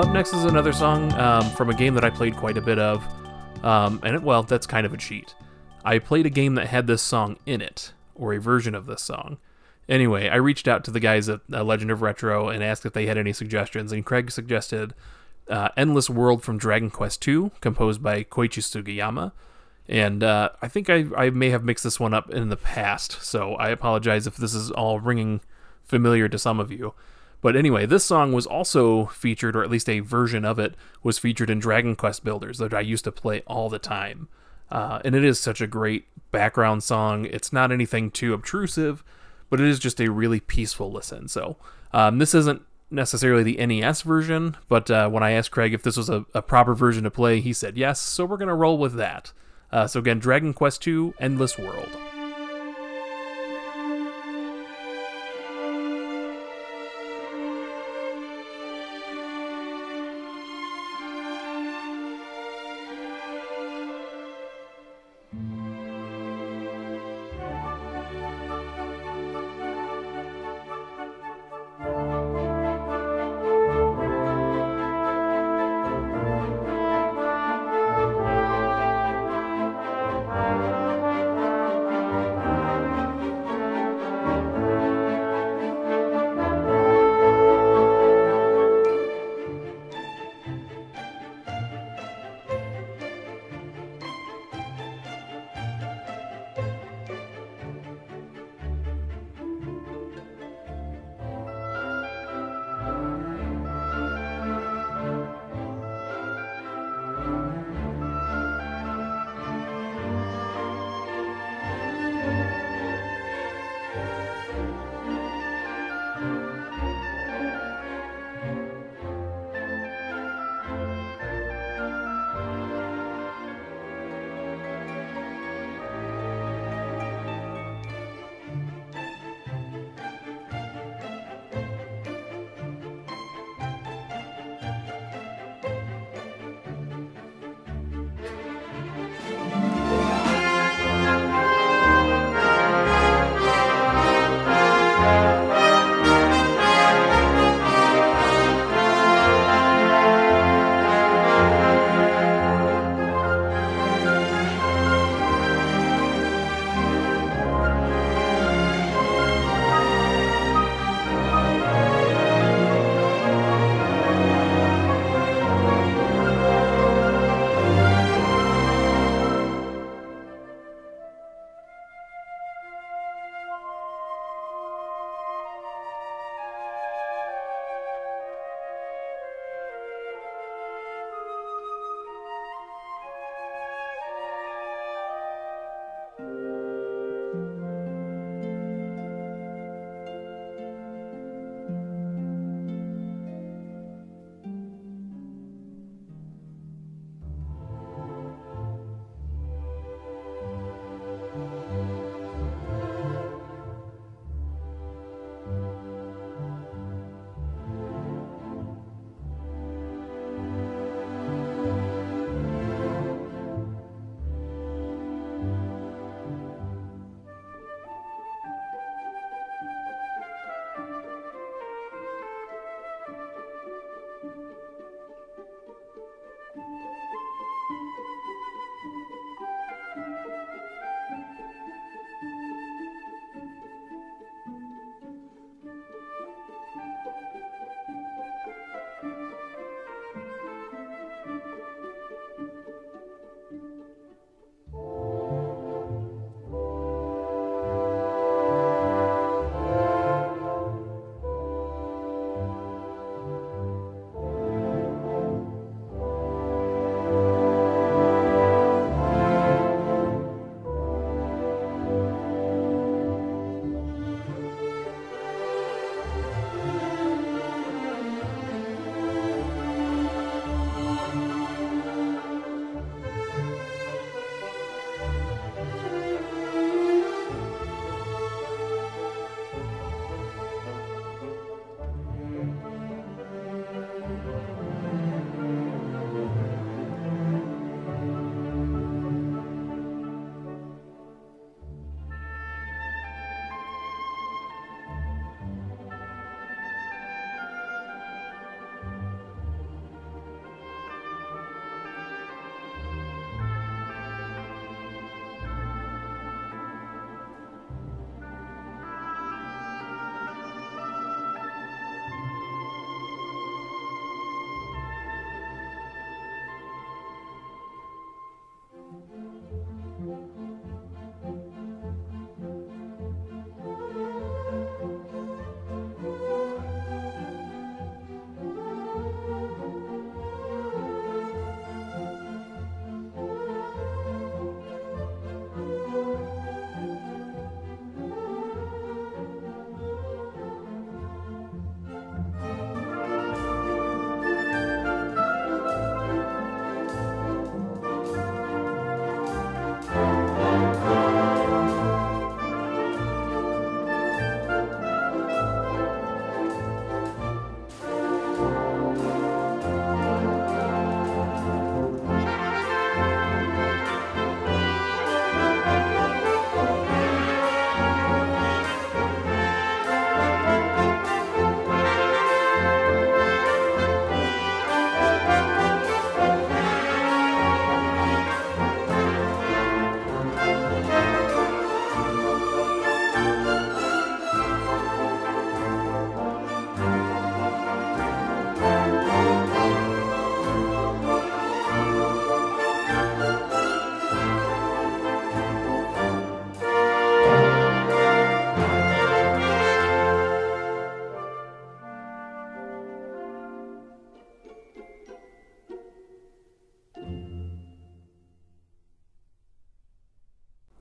Next 0.07 0.33
is 0.33 0.45
another 0.45 0.73
song 0.73 1.13
um, 1.15 1.51
from 1.51 1.71
a 1.71 1.75
game 1.75 1.95
that 1.95 2.05
I 2.05 2.11
played 2.11 2.37
quite 2.37 2.57
a 2.57 2.61
bit 2.61 2.79
of. 2.79 3.05
Um, 3.65 4.01
and 4.05 4.15
it, 4.15 4.23
well, 4.23 4.45
that's 4.45 4.67
kind 4.67 4.87
of 4.87 4.95
a 4.95 4.97
cheat. 4.97 5.35
I 5.85 5.99
played 5.99 6.27
a 6.27 6.31
game 6.31 6.55
that 6.55 6.69
had 6.69 6.87
this 6.87 7.03
song 7.03 7.39
in 7.47 7.61
it, 7.61 7.93
or 8.15 8.33
a 8.33 8.41
version 8.41 8.75
of 8.75 8.87
this 8.87 9.03
song. 9.03 9.39
Anyway, 9.89 10.29
I 10.29 10.37
reached 10.37 10.69
out 10.69 10.85
to 10.85 10.91
the 10.91 11.01
guys 11.01 11.29
at 11.29 11.41
uh, 11.53 11.65
Legend 11.65 11.91
of 11.91 12.03
Retro 12.03 12.49
and 12.49 12.63
asked 12.63 12.85
if 12.85 12.93
they 12.93 13.07
had 13.07 13.17
any 13.17 13.33
suggestions, 13.33 13.91
and 13.91 14.05
Craig 14.05 14.31
suggested 14.31 14.95
uh, 15.49 15.71
Endless 15.77 16.11
World 16.11 16.43
from 16.43 16.59
Dragon 16.59 16.91
Quest 16.91 17.27
II, 17.27 17.51
composed 17.61 18.03
by 18.03 18.23
Koichi 18.23 18.63
Sugiyama. 18.63 19.33
And 19.89 20.23
uh, 20.23 20.51
I 20.61 20.69
think 20.69 20.91
I, 20.91 21.07
I 21.17 21.31
may 21.31 21.51
have 21.51 21.65
mixed 21.65 21.85
this 21.85 21.99
one 21.99 22.13
up 22.13 22.31
in 22.31 22.51
the 22.51 22.57
past, 22.57 23.23
so 23.23 23.55
I 23.55 23.71
apologize 23.71 24.27
if 24.27 24.37
this 24.37 24.55
is 24.55 24.71
all 24.71 25.01
ringing 25.01 25.41
familiar 25.85 26.29
to 26.29 26.39
some 26.39 26.61
of 26.61 26.71
you. 26.71 26.95
But 27.41 27.57
anyway, 27.57 27.87
this 27.87 28.05
song 28.05 28.33
was 28.33 28.47
also 28.47 29.07
featured, 29.07 29.55
or 29.55 29.63
at 29.63 29.71
least 29.71 29.89
a 29.89 30.01
version 30.01 30.45
of 30.45 30.59
it, 30.59 30.75
was 31.03 31.19
featured 31.19 31.51
in 31.51 31.61
Dragon 31.61 31.95
Quest 31.95 32.25
Builders 32.25 32.59
that 32.59 32.75
I 32.75 32.81
used 32.81 33.05
to 33.05 33.13
play 33.13 33.43
all 33.47 33.69
the 33.69 33.79
time. 33.79 34.29
Uh, 34.71 35.01
and 35.05 35.15
it 35.15 35.25
is 35.25 35.39
such 35.39 35.61
a 35.61 35.67
great 35.67 36.07
background 36.31 36.83
song. 36.83 37.25
It's 37.27 37.53
not 37.53 37.73
anything 37.73 38.11
too 38.11 38.35
obtrusive, 38.35 39.05
but 39.51 39.61
it 39.61 39.67
is 39.67 39.79
just 39.79 40.01
a 40.01 40.11
really 40.11 40.41
peaceful 40.41 40.91
listen. 40.91 41.29
So 41.29 41.57
um, 41.93 42.19
this 42.19 42.35
isn't 42.35 42.63
necessarily 42.91 43.43
the 43.43 43.67
NES 43.67 44.03
version, 44.03 44.57
but 44.69 44.91
uh, 44.91 45.09
when 45.09 45.23
I 45.23 45.33
asked 45.33 45.51
Craig 45.51 45.75
if 45.75 45.83
this 45.83 45.97
was 45.97 46.09
a, 46.09 46.25
a, 46.35 46.43
proper 46.43 46.75
version 46.75 47.05
to 47.05 47.11
play, 47.11 47.41
he 47.41 47.53
said 47.53 47.77
yes. 47.77 48.01
So 48.01 48.25
we're 48.25 48.37
going 48.37 48.49
to 48.49 48.55
roll 48.55 48.79
with 48.79 48.95
that. 48.95 49.33
Uh, 49.71 49.87
so 49.87 50.01
again, 50.01 50.19
Dragon 50.19 50.55
Quest 50.55 50.87
II 50.87 51.13
Endless 51.21 51.59
World. 51.59 51.89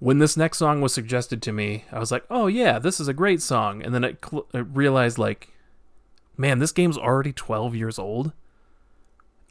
When 0.07 0.19
this 0.19 0.37
next 0.37 0.57
song 0.57 0.79
was 0.79 0.93
suggested 0.93 1.41
to 1.41 1.51
me, 1.51 1.83
I 1.91 1.99
was 1.99 2.13
like, 2.13 2.23
"Oh 2.29 2.47
yeah, 2.47 2.79
this 2.79 3.01
is 3.01 3.09
a 3.09 3.13
great 3.13 3.41
song." 3.41 3.83
And 3.83 3.93
then 3.93 4.05
I, 4.05 4.15
cl- 4.23 4.47
realized 4.53 5.17
like, 5.17 5.49
man, 6.37 6.59
this 6.59 6.71
game's 6.71 6.97
already 6.97 7.33
12 7.33 7.75
years 7.75 7.99
old. 7.99 8.31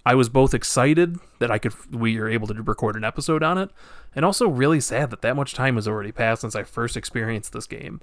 I 0.06 0.14
was 0.14 0.30
both 0.30 0.54
excited 0.54 1.18
that 1.40 1.50
I 1.50 1.58
could 1.58 1.74
we 1.94 2.18
were 2.18 2.30
able 2.30 2.46
to 2.46 2.62
record 2.62 2.96
an 2.96 3.04
episode 3.04 3.42
on 3.42 3.58
it, 3.58 3.68
and 4.14 4.24
also 4.24 4.48
really 4.48 4.80
sad 4.80 5.10
that 5.10 5.20
that 5.20 5.36
much 5.36 5.52
time 5.52 5.74
has 5.74 5.86
already 5.86 6.10
passed 6.10 6.40
since 6.40 6.56
I 6.56 6.62
first 6.62 6.96
experienced 6.96 7.52
this 7.52 7.66
game. 7.66 8.00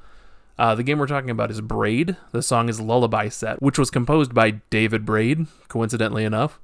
Uh, 0.59 0.75
the 0.75 0.83
game 0.83 0.99
we're 0.99 1.07
talking 1.07 1.31
about 1.31 1.49
is 1.49 1.59
Braid. 1.59 2.17
The 2.33 2.43
song 2.43 2.69
is 2.69 2.79
Lullaby 2.79 3.29
Set, 3.29 3.63
which 3.63 3.79
was 3.79 3.89
composed 3.89 4.35
by 4.35 4.51
David 4.69 5.05
Braid, 5.05 5.47
coincidentally 5.69 6.23
enough. 6.23 6.59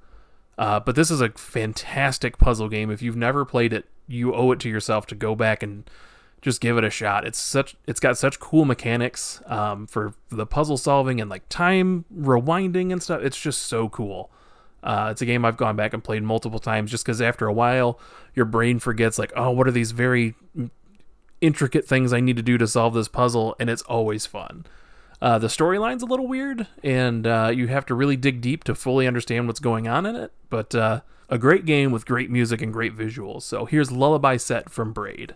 Uh, 0.59 0.77
but 0.77 0.93
this 0.93 1.09
is 1.09 1.21
a 1.21 1.29
fantastic 1.29 2.37
puzzle 2.37 2.67
game. 2.67 2.91
If 2.91 3.01
you've 3.01 3.15
never 3.15 3.45
played 3.45 3.71
it, 3.71 3.85
you 4.09 4.35
owe 4.35 4.51
it 4.51 4.59
to 4.59 4.69
yourself 4.69 5.07
to 5.07 5.15
go 5.15 5.33
back 5.33 5.63
and 5.63 5.89
just 6.41 6.59
give 6.59 6.77
it 6.77 6.83
a 6.83 6.89
shot. 6.89 7.25
It's 7.25 7.39
such 7.39 7.77
it's 7.87 8.01
got 8.01 8.17
such 8.17 8.41
cool 8.41 8.65
mechanics 8.65 9.41
um, 9.45 9.87
for 9.87 10.13
the 10.27 10.45
puzzle 10.45 10.75
solving 10.75 11.21
and 11.21 11.29
like 11.29 11.47
time 11.47 12.03
rewinding 12.13 12.91
and 12.91 13.01
stuff. 13.01 13.21
It's 13.21 13.39
just 13.39 13.63
so 13.63 13.87
cool. 13.87 14.31
Uh, 14.83 15.07
it's 15.11 15.21
a 15.21 15.25
game 15.25 15.45
I've 15.45 15.55
gone 15.55 15.77
back 15.77 15.93
and 15.93 16.03
played 16.03 16.23
multiple 16.23 16.59
times 16.59 16.91
just 16.91 17.05
because 17.05 17.21
after 17.21 17.47
a 17.47 17.53
while 17.53 17.97
your 18.35 18.45
brain 18.45 18.79
forgets 18.79 19.19
like 19.19 19.33
oh 19.35 19.51
what 19.51 19.67
are 19.67 19.71
these 19.71 19.91
very 19.91 20.35
intricate 21.41 21.85
things 21.85 22.13
I 22.13 22.21
need 22.21 22.37
to 22.37 22.43
do 22.43 22.57
to 22.57 22.67
solve 22.67 22.93
this 22.93 23.07
puzzle 23.07 23.55
and 23.61 23.69
it's 23.69 23.81
always 23.83 24.25
fun. 24.25 24.65
Uh, 25.21 25.37
the 25.37 25.47
storyline's 25.47 26.01
a 26.01 26.05
little 26.05 26.27
weird 26.27 26.67
and 26.83 27.27
uh, 27.27 27.51
you 27.53 27.67
have 27.67 27.85
to 27.85 27.93
really 27.93 28.15
dig 28.15 28.39
deep 28.41 28.63
to 28.63 28.73
fully 28.73 29.05
understand 29.05 29.47
what's 29.47 29.59
going 29.59 29.87
on 29.87 30.05
in 30.05 30.15
it, 30.15 30.31
but 30.49 30.73
uh, 30.73 31.01
a 31.27 31.37
great 31.37 31.65
game 31.65 31.91
with 31.91 32.05
great 32.05 32.29
music 32.29 32.61
and 32.61 32.71
great 32.71 32.95
visuals. 32.95 33.41
So 33.43 33.65
here's 33.65 33.91
Lullaby 33.91 34.37
Set 34.37 34.69
from 34.69 34.93
Braid. 34.93 35.35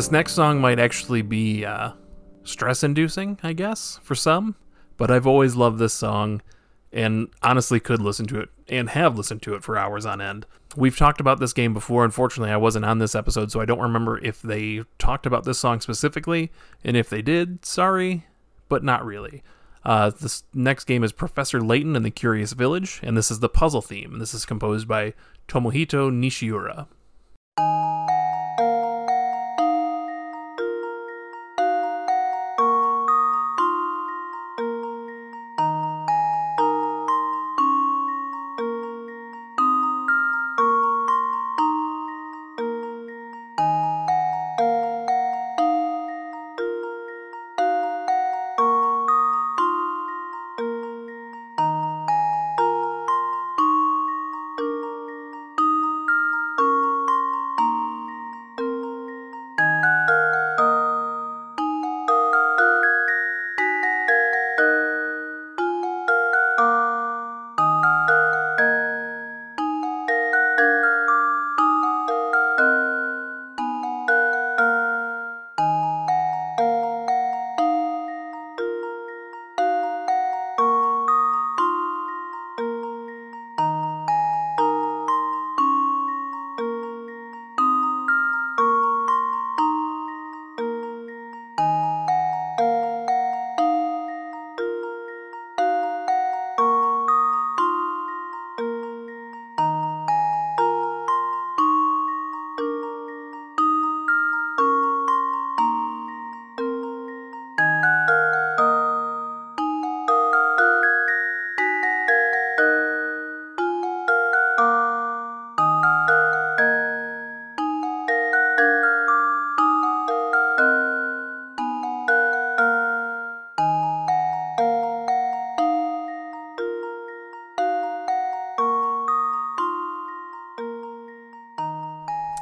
This 0.00 0.10
next 0.10 0.32
song 0.32 0.62
might 0.62 0.78
actually 0.78 1.20
be 1.20 1.66
uh, 1.66 1.90
stress 2.42 2.82
inducing, 2.82 3.38
I 3.42 3.52
guess, 3.52 4.00
for 4.02 4.14
some, 4.14 4.56
but 4.96 5.10
I've 5.10 5.26
always 5.26 5.56
loved 5.56 5.78
this 5.78 5.92
song 5.92 6.40
and 6.90 7.28
honestly 7.42 7.80
could 7.80 8.00
listen 8.00 8.26
to 8.28 8.40
it 8.40 8.48
and 8.66 8.88
have 8.88 9.18
listened 9.18 9.42
to 9.42 9.54
it 9.54 9.62
for 9.62 9.76
hours 9.76 10.06
on 10.06 10.22
end. 10.22 10.46
We've 10.74 10.96
talked 10.96 11.20
about 11.20 11.38
this 11.38 11.52
game 11.52 11.74
before. 11.74 12.02
Unfortunately, 12.02 12.50
I 12.50 12.56
wasn't 12.56 12.86
on 12.86 12.96
this 12.96 13.14
episode, 13.14 13.52
so 13.52 13.60
I 13.60 13.66
don't 13.66 13.78
remember 13.78 14.18
if 14.24 14.40
they 14.40 14.84
talked 14.96 15.26
about 15.26 15.44
this 15.44 15.58
song 15.58 15.82
specifically. 15.82 16.50
And 16.82 16.96
if 16.96 17.10
they 17.10 17.20
did, 17.20 17.66
sorry, 17.66 18.24
but 18.70 18.82
not 18.82 19.04
really. 19.04 19.42
Uh, 19.84 20.12
this 20.18 20.44
next 20.54 20.84
game 20.84 21.04
is 21.04 21.12
Professor 21.12 21.60
Layton 21.60 21.94
and 21.94 22.06
the 22.06 22.10
Curious 22.10 22.54
Village, 22.54 23.00
and 23.02 23.18
this 23.18 23.30
is 23.30 23.40
the 23.40 23.50
puzzle 23.50 23.82
theme. 23.82 24.18
This 24.18 24.32
is 24.32 24.46
composed 24.46 24.88
by 24.88 25.12
Tomohito 25.46 26.10
Nishiura. 26.10 26.86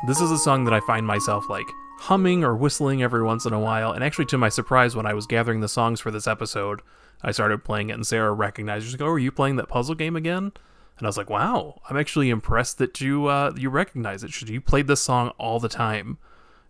This 0.09 0.23
is 0.23 0.31
a 0.31 0.39
song 0.39 0.65
that 0.65 0.73
I 0.73 0.81
find 0.81 1.07
myself 1.07 1.51
like 1.51 1.67
humming 1.99 2.43
or 2.43 2.57
whistling 2.57 3.03
every 3.03 3.23
once 3.23 3.45
in 3.45 3.53
a 3.53 3.61
while. 3.61 3.93
And 3.93 4.03
actually, 4.03 4.25
to 4.27 4.39
my 4.39 4.49
surprise, 4.49 4.97
when 4.97 5.05
I 5.05 5.13
was 5.13 5.27
gathering 5.27 5.61
the 5.61 5.69
songs 5.69 6.01
for 6.01 6.11
this 6.11 6.27
episode, 6.27 6.81
I 7.21 7.31
started 7.31 7.63
playing 7.63 7.91
it, 7.91 7.93
and 7.93 8.07
Sarah 8.07 8.33
recognized. 8.33 8.87
She's 8.87 8.95
like, 8.95 9.03
"Oh, 9.03 9.13
are 9.13 9.19
you 9.19 9.31
playing 9.31 9.57
that 9.57 9.69
puzzle 9.69 9.95
game 9.95 10.17
again?" 10.17 10.45
And 10.97 11.03
I 11.03 11.07
was 11.07 11.19
like, 11.19 11.29
"Wow, 11.29 11.83
I'm 11.91 11.99
actually 11.99 12.31
impressed 12.31 12.79
that 12.79 13.03
you 13.03 13.27
uh, 13.27 13.53
you 13.55 13.69
recognize 13.69 14.25
it. 14.25 14.33
Should 14.33 14.49
You 14.49 14.63
played 14.63 14.87
this 14.87 15.03
song 15.03 15.29
all 15.37 15.61
the 15.61 15.69
time, 15.69 16.17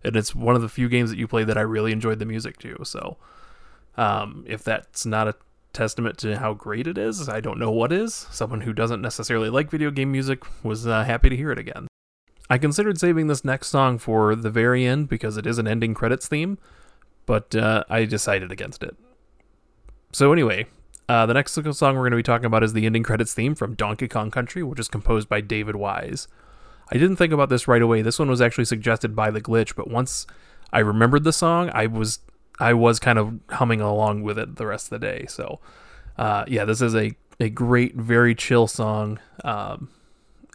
and 0.03 0.17
it's 0.17 0.35
one 0.35 0.57
of 0.57 0.61
the 0.61 0.67
few 0.67 0.89
games 0.89 1.09
that 1.09 1.17
you 1.17 1.25
play 1.25 1.45
that 1.45 1.57
I 1.57 1.61
really 1.61 1.93
enjoyed 1.93 2.19
the 2.19 2.25
music 2.25 2.57
to. 2.57 2.83
So, 2.83 3.15
um, 3.95 4.43
if 4.49 4.65
that's 4.65 5.05
not 5.05 5.29
a 5.29 5.35
testament 5.71 6.17
to 6.17 6.39
how 6.39 6.53
great 6.53 6.87
it 6.87 6.97
is, 6.97 7.29
I 7.29 7.39
don't 7.39 7.57
know 7.57 7.71
what 7.71 7.93
is. 7.93 8.13
Someone 8.31 8.59
who 8.59 8.73
doesn't 8.73 9.01
necessarily 9.01 9.49
like 9.49 9.71
video 9.71 9.91
game 9.91 10.11
music 10.11 10.43
was 10.61 10.85
uh, 10.85 11.05
happy 11.05 11.29
to 11.29 11.37
hear 11.37 11.53
it 11.53 11.57
again. 11.57 11.88
I 12.49 12.57
considered 12.57 12.99
saving 12.99 13.27
this 13.27 13.45
next 13.45 13.67
song 13.67 13.97
for 13.99 14.35
the 14.35 14.49
very 14.49 14.85
end 14.85 15.07
because 15.07 15.37
it 15.37 15.45
is 15.45 15.59
an 15.59 15.67
ending 15.67 15.93
credits 15.93 16.27
theme, 16.27 16.57
but 17.25 17.55
uh, 17.55 17.83
I 17.89 18.05
decided 18.05 18.51
against 18.51 18.81
it. 18.81 18.97
So, 20.11 20.33
anyway, 20.33 20.65
uh, 21.07 21.27
the 21.27 21.35
next 21.35 21.53
song 21.53 21.95
we're 21.95 22.01
going 22.01 22.11
to 22.11 22.17
be 22.17 22.23
talking 22.23 22.45
about 22.45 22.63
is 22.63 22.73
the 22.73 22.87
ending 22.87 23.03
credits 23.03 23.33
theme 23.33 23.53
from 23.53 23.75
Donkey 23.75 24.07
Kong 24.07 24.31
Country, 24.31 24.63
which 24.63 24.79
is 24.79 24.87
composed 24.87 25.29
by 25.29 25.41
David 25.41 25.75
Wise. 25.75 26.27
I 26.91 26.97
didn't 26.97 27.17
think 27.17 27.31
about 27.31 27.49
this 27.49 27.67
right 27.67 27.81
away. 27.81 28.01
This 28.01 28.17
one 28.17 28.29
was 28.29 28.41
actually 28.41 28.65
suggested 28.65 29.15
by 29.15 29.29
the 29.29 29.41
glitch, 29.41 29.75
but 29.75 29.87
once 29.87 30.25
I 30.73 30.79
remembered 30.79 31.23
the 31.23 31.33
song, 31.33 31.69
I 31.73 31.85
was 31.85 32.19
I 32.59 32.73
was 32.73 32.99
kind 32.99 33.19
of 33.19 33.39
humming 33.49 33.79
along 33.79 34.23
with 34.23 34.39
it 34.39 34.55
the 34.55 34.65
rest 34.65 34.87
of 34.87 34.99
the 34.99 35.05
day. 35.05 35.25
So, 35.27 35.59
uh, 36.17 36.45
yeah, 36.47 36.65
this 36.65 36.81
is 36.81 36.95
a 36.95 37.15
a 37.39 37.49
great, 37.49 37.95
very 37.95 38.33
chill 38.33 38.67
song, 38.67 39.19
um, 39.43 39.89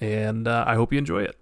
and 0.02 0.46
uh, 0.48 0.64
I 0.66 0.74
hope 0.74 0.92
you 0.92 0.98
enjoy 0.98 1.22
it. 1.22 1.36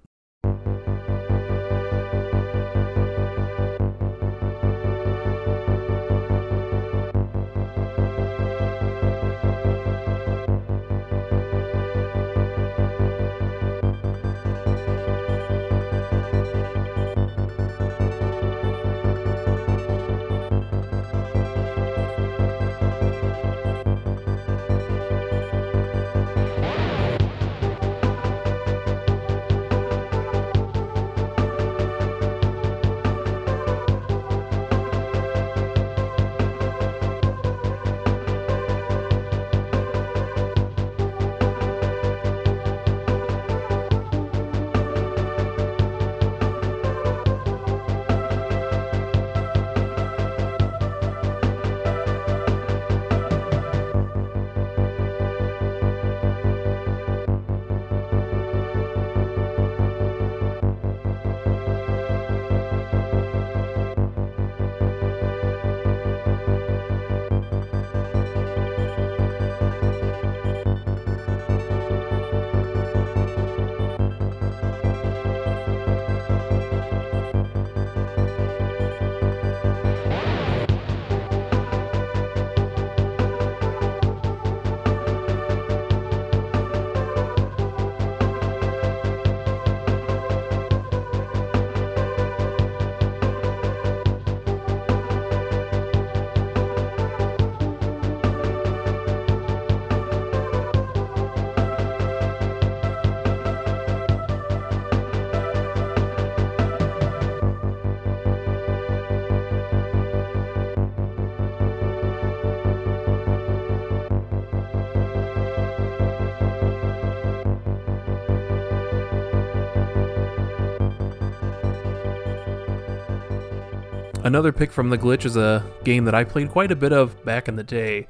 Another 124.25 124.53
pick 124.53 124.70
from 124.70 124.91
the 124.91 124.99
glitch 124.99 125.25
is 125.25 125.37
a 125.37 125.64
game 125.83 126.05
that 126.05 126.14
I 126.14 126.23
played 126.23 126.51
quite 126.51 126.70
a 126.70 126.77
bit 126.77 126.93
of 126.93 127.25
back 127.25 127.49
in 127.49 127.57
the 127.57 127.64
day, 127.64 128.07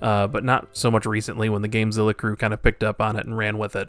uh, 0.00 0.26
but 0.26 0.42
not 0.42 0.68
so 0.72 0.90
much 0.90 1.06
recently 1.06 1.48
when 1.48 1.62
the 1.62 1.68
Gamezilla 1.68 2.16
crew 2.16 2.34
kind 2.34 2.52
of 2.52 2.62
picked 2.62 2.82
up 2.82 3.00
on 3.00 3.16
it 3.16 3.26
and 3.26 3.38
ran 3.38 3.58
with 3.58 3.76
it. 3.76 3.88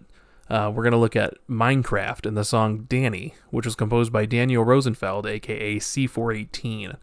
Uh, 0.52 0.72
we're 0.74 0.84
going 0.84 0.92
to 0.92 1.00
look 1.00 1.16
at 1.16 1.34
Minecraft 1.50 2.28
and 2.28 2.38
the 2.38 2.46
song 2.46 2.86
Danny, 2.88 3.34
which 3.50 3.66
was 3.66 3.74
composed 3.74 4.12
by 4.14 4.28
Daniel 4.28 4.64
Rosenfeld, 4.64 5.26
aka 5.26 5.78
C418. 5.78 6.98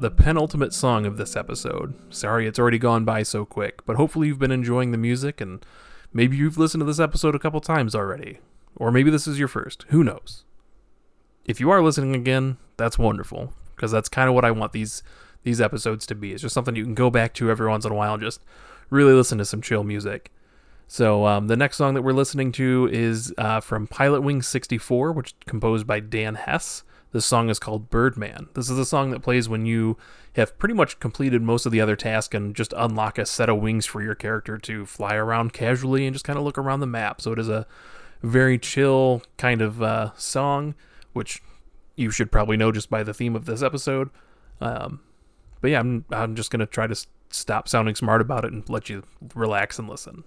The 0.00 0.10
penultimate 0.10 0.72
song 0.72 1.06
of 1.06 1.16
this 1.16 1.36
episode. 1.36 1.94
Sorry 2.12 2.46
it's 2.46 2.58
already 2.58 2.78
gone 2.78 3.04
by 3.04 3.22
so 3.22 3.44
quick, 3.44 3.84
but 3.84 3.96
hopefully 3.96 4.28
you've 4.28 4.38
been 4.38 4.52
enjoying 4.52 4.92
the 4.92 4.98
music 4.98 5.40
and 5.40 5.64
maybe 6.12 6.36
you've 6.36 6.58
listened 6.58 6.80
to 6.80 6.84
this 6.84 7.00
episode 7.00 7.34
a 7.34 7.38
couple 7.38 7.60
times 7.60 7.94
already. 7.94 8.38
Or 8.76 8.92
maybe 8.92 9.10
this 9.10 9.26
is 9.26 9.38
your 9.38 9.48
first. 9.48 9.84
Who 9.88 10.04
knows? 10.04 10.44
If 11.44 11.60
you 11.60 11.70
are 11.70 11.82
listening 11.82 12.14
again, 12.14 12.58
that's 12.76 12.98
wonderful 12.98 13.52
because 13.74 13.90
that's 13.90 14.08
kind 14.08 14.28
of 14.28 14.34
what 14.34 14.44
I 14.44 14.50
want 14.50 14.72
these 14.72 15.02
these 15.44 15.60
episodes 15.60 16.04
to 16.06 16.14
be. 16.14 16.32
It's 16.32 16.42
just 16.42 16.54
something 16.54 16.76
you 16.76 16.84
can 16.84 16.94
go 16.94 17.10
back 17.10 17.32
to 17.34 17.50
every 17.50 17.68
once 17.68 17.84
in 17.84 17.92
a 17.92 17.94
while 17.94 18.14
and 18.14 18.22
just 18.22 18.42
really 18.90 19.12
listen 19.12 19.38
to 19.38 19.44
some 19.44 19.62
chill 19.62 19.84
music. 19.84 20.32
So 20.86 21.26
um, 21.26 21.48
the 21.48 21.56
next 21.56 21.76
song 21.76 21.94
that 21.94 22.02
we're 22.02 22.12
listening 22.12 22.50
to 22.52 22.88
is 22.90 23.32
uh, 23.38 23.60
from 23.60 23.86
Pilotwings 23.86 24.44
64, 24.44 25.12
which 25.12 25.28
is 25.28 25.34
composed 25.46 25.86
by 25.86 26.00
Dan 26.00 26.34
Hess. 26.34 26.82
This 27.12 27.24
song 27.24 27.48
is 27.48 27.58
called 27.58 27.88
Birdman. 27.88 28.48
This 28.54 28.68
is 28.68 28.78
a 28.78 28.84
song 28.84 29.10
that 29.10 29.22
plays 29.22 29.48
when 29.48 29.64
you 29.64 29.96
have 30.34 30.58
pretty 30.58 30.74
much 30.74 31.00
completed 31.00 31.42
most 31.42 31.64
of 31.64 31.72
the 31.72 31.80
other 31.80 31.96
tasks 31.96 32.34
and 32.34 32.54
just 32.54 32.74
unlock 32.76 33.18
a 33.18 33.24
set 33.24 33.48
of 33.48 33.58
wings 33.58 33.86
for 33.86 34.02
your 34.02 34.14
character 34.14 34.58
to 34.58 34.84
fly 34.84 35.14
around 35.14 35.52
casually 35.52 36.06
and 36.06 36.14
just 36.14 36.24
kind 36.24 36.38
of 36.38 36.44
look 36.44 36.58
around 36.58 36.80
the 36.80 36.86
map. 36.86 37.20
So 37.20 37.32
it 37.32 37.38
is 37.38 37.48
a 37.48 37.66
very 38.22 38.58
chill 38.58 39.22
kind 39.38 39.62
of 39.62 39.82
uh, 39.82 40.10
song, 40.16 40.74
which 41.12 41.42
you 41.96 42.10
should 42.10 42.30
probably 42.30 42.56
know 42.56 42.72
just 42.72 42.90
by 42.90 43.02
the 43.02 43.14
theme 43.14 43.34
of 43.34 43.46
this 43.46 43.62
episode. 43.62 44.10
Um, 44.60 45.00
but 45.60 45.70
yeah, 45.70 45.80
I'm 45.80 46.04
I'm 46.10 46.34
just 46.34 46.50
gonna 46.50 46.66
try 46.66 46.86
to 46.86 47.06
stop 47.30 47.68
sounding 47.68 47.94
smart 47.94 48.20
about 48.20 48.44
it 48.44 48.52
and 48.52 48.68
let 48.68 48.88
you 48.88 49.02
relax 49.34 49.78
and 49.78 49.88
listen. 49.88 50.24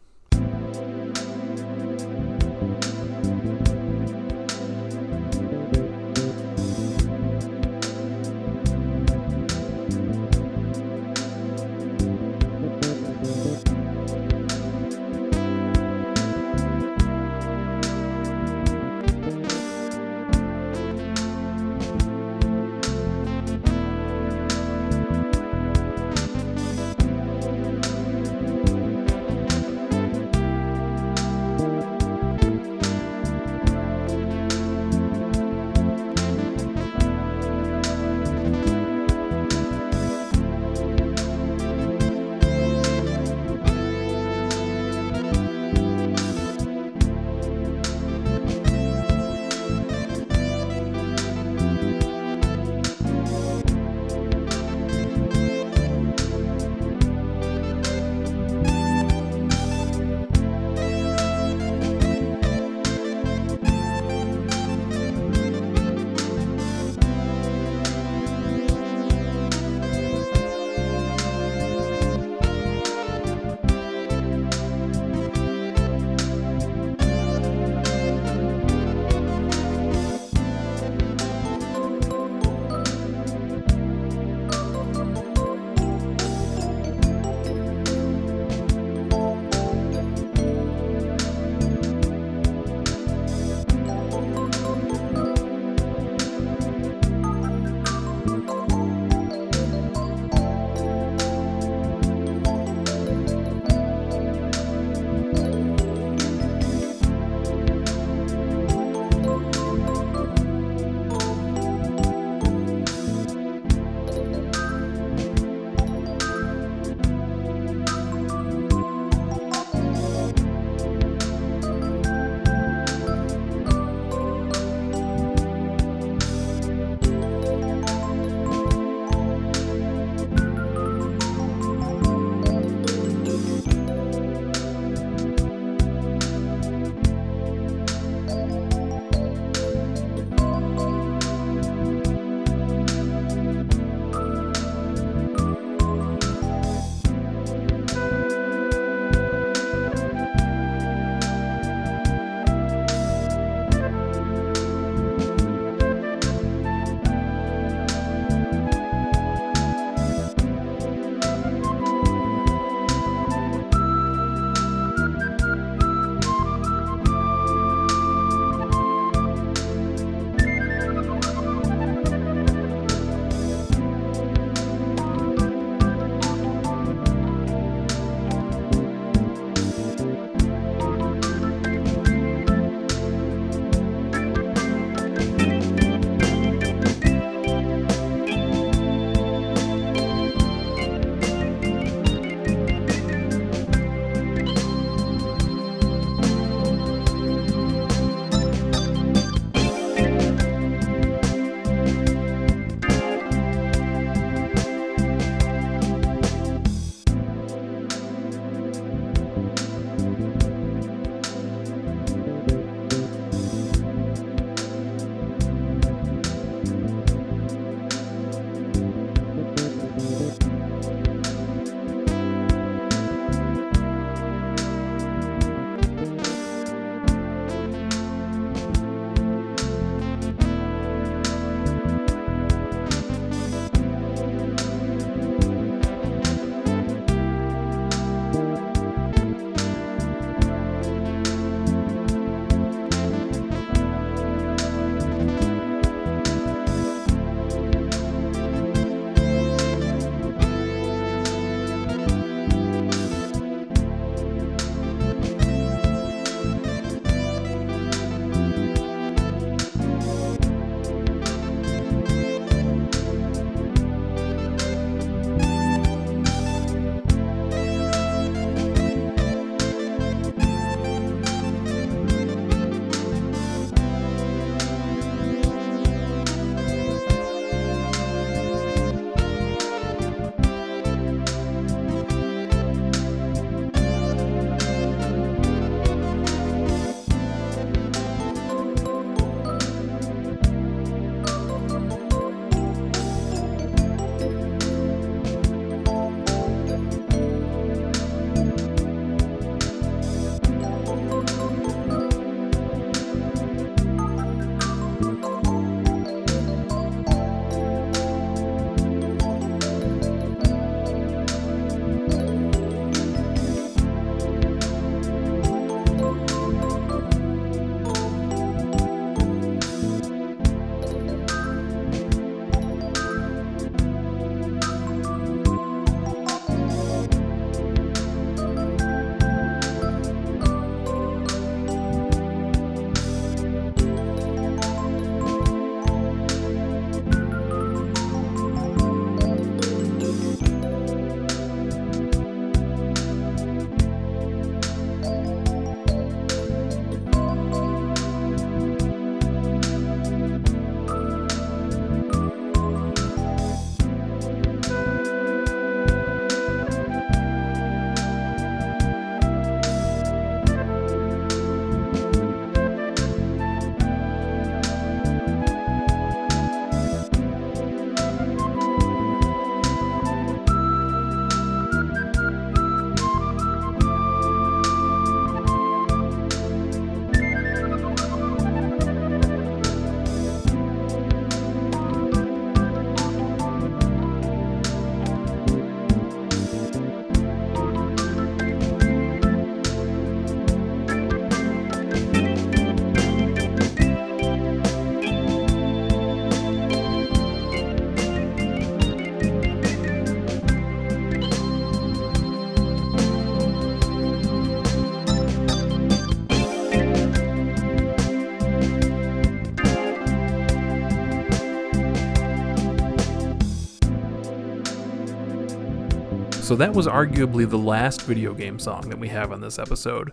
So 416.52 416.58
that 416.58 416.74
was 416.74 416.86
arguably 416.86 417.50
the 417.50 417.58
last 417.58 418.02
video 418.02 418.34
game 418.34 418.60
song 418.60 418.90
that 418.90 419.00
we 419.00 419.08
have 419.08 419.32
on 419.32 419.40
this 419.40 419.58
episode. 419.58 420.12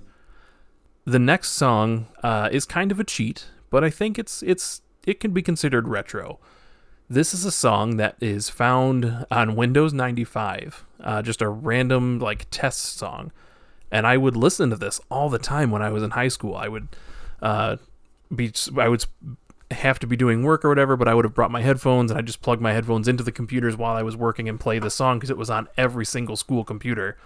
The 1.05 1.19
next 1.19 1.49
song 1.49 2.07
uh, 2.23 2.49
is 2.53 2.65
kind 2.65 2.93
of 2.93 3.01
a 3.01 3.03
cheat, 3.03 3.47
but 3.71 3.83
I 3.83 3.91
think 3.91 4.21
it's 4.21 4.41
it's 4.45 4.83
it 5.05 5.19
can 5.19 5.33
be 5.33 5.43
considered 5.43 5.89
retro. 5.89 6.39
This 7.11 7.35
is 7.35 7.45
a 7.45 7.51
song 7.51 7.97
that 7.97 8.15
is 8.21 8.51
found 8.51 9.27
on 9.33 9.57
Windows 9.57 9.93
95, 9.93 10.87
uh, 11.01 11.23
just 11.23 11.43
a 11.43 11.49
random 11.49 12.21
like 12.21 12.47
test 12.53 12.97
song, 12.97 13.33
and 13.91 14.07
I 14.07 14.17
would 14.17 14.37
listen 14.37 14.71
to 14.71 14.77
this 14.77 15.01
all 15.11 15.29
the 15.29 15.41
time 15.41 15.73
when 15.73 15.83
I 15.83 15.91
was 15.91 16.05
in 16.05 16.11
high 16.11 16.29
school. 16.29 16.55
I 16.55 16.69
would 16.69 16.87
uh, 17.43 17.79
be 18.33 18.53
I 18.77 18.87
would 18.87 19.05
have 19.71 19.99
to 19.99 20.07
be 20.07 20.17
doing 20.17 20.43
work 20.43 20.65
or 20.65 20.69
whatever, 20.69 20.97
but 20.97 21.09
I 21.09 21.15
would 21.15 21.25
have 21.25 21.35
brought 21.35 21.51
my 21.51 21.61
headphones 21.61 22.11
and 22.11 22.19
I 22.19 22.23
just 22.23 22.41
plugged 22.41 22.63
my 22.63 22.73
headphones 22.73 23.09
into 23.09 23.23
the 23.23 23.33
computers 23.33 23.77
while 23.77 23.97
I 23.97 24.03
was 24.03 24.17
working 24.17 24.49
and 24.49 24.59
play 24.59 24.79
the 24.79 24.91
song 24.91 25.19
because 25.19 25.31
it 25.31 25.37
was 25.37 25.51
on 25.51 25.69
every 25.77 26.07
single 26.07 26.37
school 26.37 26.65
computer. 26.65 27.19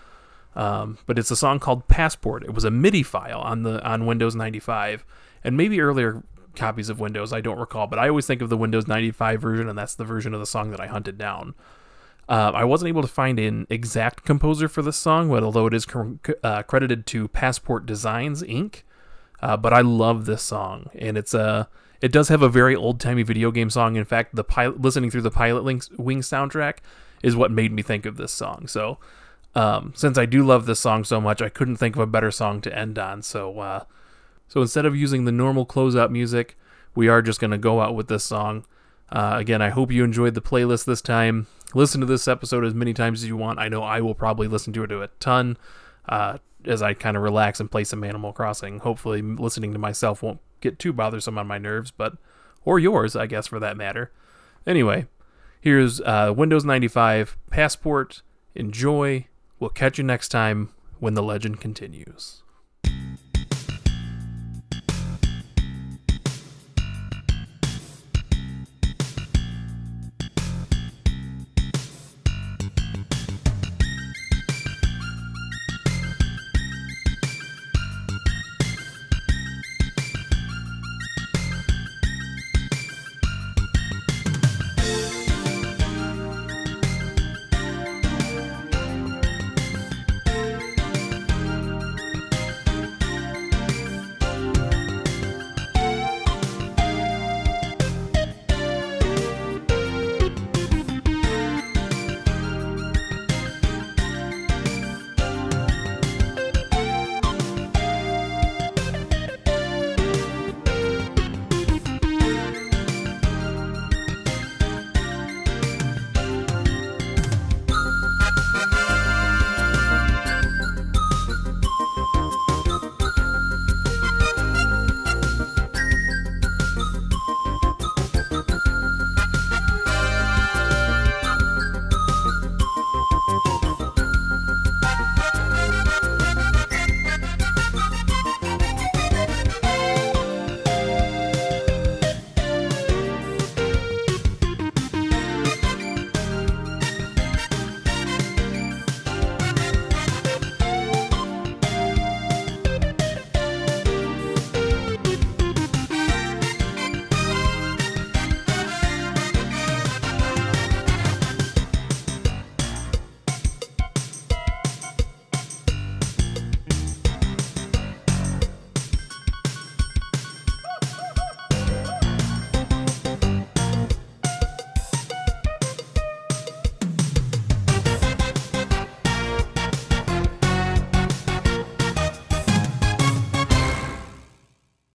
Um, 0.54 0.98
but 1.06 1.18
it's 1.18 1.30
a 1.30 1.36
song 1.36 1.60
called 1.60 1.88
Passport. 1.88 2.44
It 2.44 2.52
was 2.52 2.64
a 2.64 2.70
MIDI 2.70 3.02
file 3.02 3.40
on 3.40 3.62
the 3.62 3.82
on 3.88 4.06
Windows 4.06 4.34
95, 4.34 5.04
and 5.44 5.56
maybe 5.56 5.80
earlier 5.80 6.22
copies 6.54 6.88
of 6.88 7.00
Windows. 7.00 7.32
I 7.32 7.40
don't 7.40 7.58
recall, 7.58 7.86
but 7.86 7.98
I 7.98 8.08
always 8.08 8.26
think 8.26 8.42
of 8.42 8.50
the 8.50 8.56
Windows 8.56 8.86
95 8.86 9.40
version, 9.40 9.68
and 9.68 9.78
that's 9.78 9.94
the 9.94 10.04
version 10.04 10.34
of 10.34 10.40
the 10.40 10.46
song 10.46 10.70
that 10.70 10.80
I 10.80 10.88
hunted 10.88 11.16
down. 11.16 11.54
Uh, 12.28 12.52
I 12.54 12.64
wasn't 12.64 12.88
able 12.88 13.02
to 13.02 13.08
find 13.08 13.38
an 13.38 13.66
exact 13.68 14.24
composer 14.24 14.68
for 14.68 14.82
this 14.82 14.96
song, 14.96 15.28
but 15.28 15.42
although 15.42 15.66
it 15.66 15.74
is 15.74 15.86
uh, 16.42 16.62
credited 16.62 17.06
to 17.06 17.28
Passport 17.28 17.86
Designs 17.86 18.42
Inc., 18.42 18.82
uh, 19.40 19.56
but 19.56 19.72
I 19.72 19.80
love 19.80 20.26
this 20.26 20.42
song, 20.42 20.88
and 20.94 21.18
it's 21.18 21.34
a 21.34 21.68
it 22.02 22.10
does 22.10 22.28
have 22.28 22.42
a 22.42 22.48
very 22.48 22.74
old 22.74 23.00
timey 23.00 23.22
video 23.22 23.52
game 23.52 23.70
song. 23.70 23.94
In 23.94 24.04
fact, 24.04 24.34
the 24.34 24.44
pilot, 24.44 24.82
listening 24.82 25.10
through 25.10 25.22
the 25.22 25.30
Pilot 25.30 25.62
Links 25.62 25.88
Wing 25.92 26.20
soundtrack 26.20 26.78
is 27.22 27.36
what 27.36 27.52
made 27.52 27.72
me 27.72 27.80
think 27.80 28.04
of 28.04 28.16
this 28.16 28.32
song. 28.32 28.66
So, 28.66 28.98
um, 29.54 29.92
since 29.94 30.18
I 30.18 30.26
do 30.26 30.44
love 30.44 30.66
this 30.66 30.80
song 30.80 31.04
so 31.04 31.20
much, 31.20 31.40
I 31.40 31.48
couldn't 31.48 31.76
think 31.76 31.94
of 31.94 32.02
a 32.02 32.06
better 32.06 32.32
song 32.32 32.60
to 32.62 32.76
end 32.76 32.98
on. 32.98 33.22
So, 33.22 33.60
uh, 33.60 33.84
so 34.48 34.60
instead 34.60 34.84
of 34.84 34.96
using 34.96 35.24
the 35.24 35.32
normal 35.32 35.64
closeout 35.64 36.10
music, 36.10 36.58
we 36.96 37.08
are 37.08 37.22
just 37.22 37.40
going 37.40 37.52
to 37.52 37.58
go 37.58 37.80
out 37.80 37.94
with 37.94 38.08
this 38.08 38.24
song. 38.24 38.66
Uh, 39.08 39.36
again, 39.38 39.62
I 39.62 39.68
hope 39.68 39.92
you 39.92 40.02
enjoyed 40.02 40.34
the 40.34 40.42
playlist 40.42 40.84
this 40.86 41.02
time. 41.02 41.46
Listen 41.72 42.00
to 42.00 42.06
this 42.06 42.26
episode 42.26 42.64
as 42.64 42.74
many 42.74 42.92
times 42.92 43.22
as 43.22 43.28
you 43.28 43.36
want. 43.36 43.60
I 43.60 43.68
know 43.68 43.82
I 43.82 44.00
will 44.00 44.14
probably 44.14 44.48
listen 44.48 44.72
to 44.72 44.82
it 44.82 44.90
a 44.90 45.08
ton 45.20 45.56
uh, 46.08 46.38
as 46.64 46.82
I 46.82 46.94
kind 46.94 47.16
of 47.16 47.22
relax 47.22 47.60
and 47.60 47.70
play 47.70 47.84
some 47.84 48.02
Animal 48.02 48.32
Crossing. 48.32 48.80
Hopefully, 48.80 49.22
listening 49.22 49.72
to 49.72 49.78
myself 49.78 50.22
won't 50.22 50.40
get 50.62 50.78
too 50.78 50.92
bothersome 50.92 51.36
on 51.36 51.46
my 51.46 51.58
nerves, 51.58 51.90
but 51.90 52.16
or 52.64 52.78
yours, 52.78 53.14
I 53.14 53.26
guess, 53.26 53.46
for 53.46 53.60
that 53.60 53.76
matter. 53.76 54.10
Anyway, 54.66 55.06
here's 55.60 56.00
uh, 56.00 56.32
Windows 56.34 56.64
95 56.64 57.36
Passport. 57.50 58.22
Enjoy. 58.54 59.26
We'll 59.58 59.70
catch 59.70 59.98
you 59.98 60.04
next 60.04 60.28
time 60.28 60.70
when 61.00 61.14
the 61.14 61.22
legend 61.22 61.60
continues. 61.60 62.41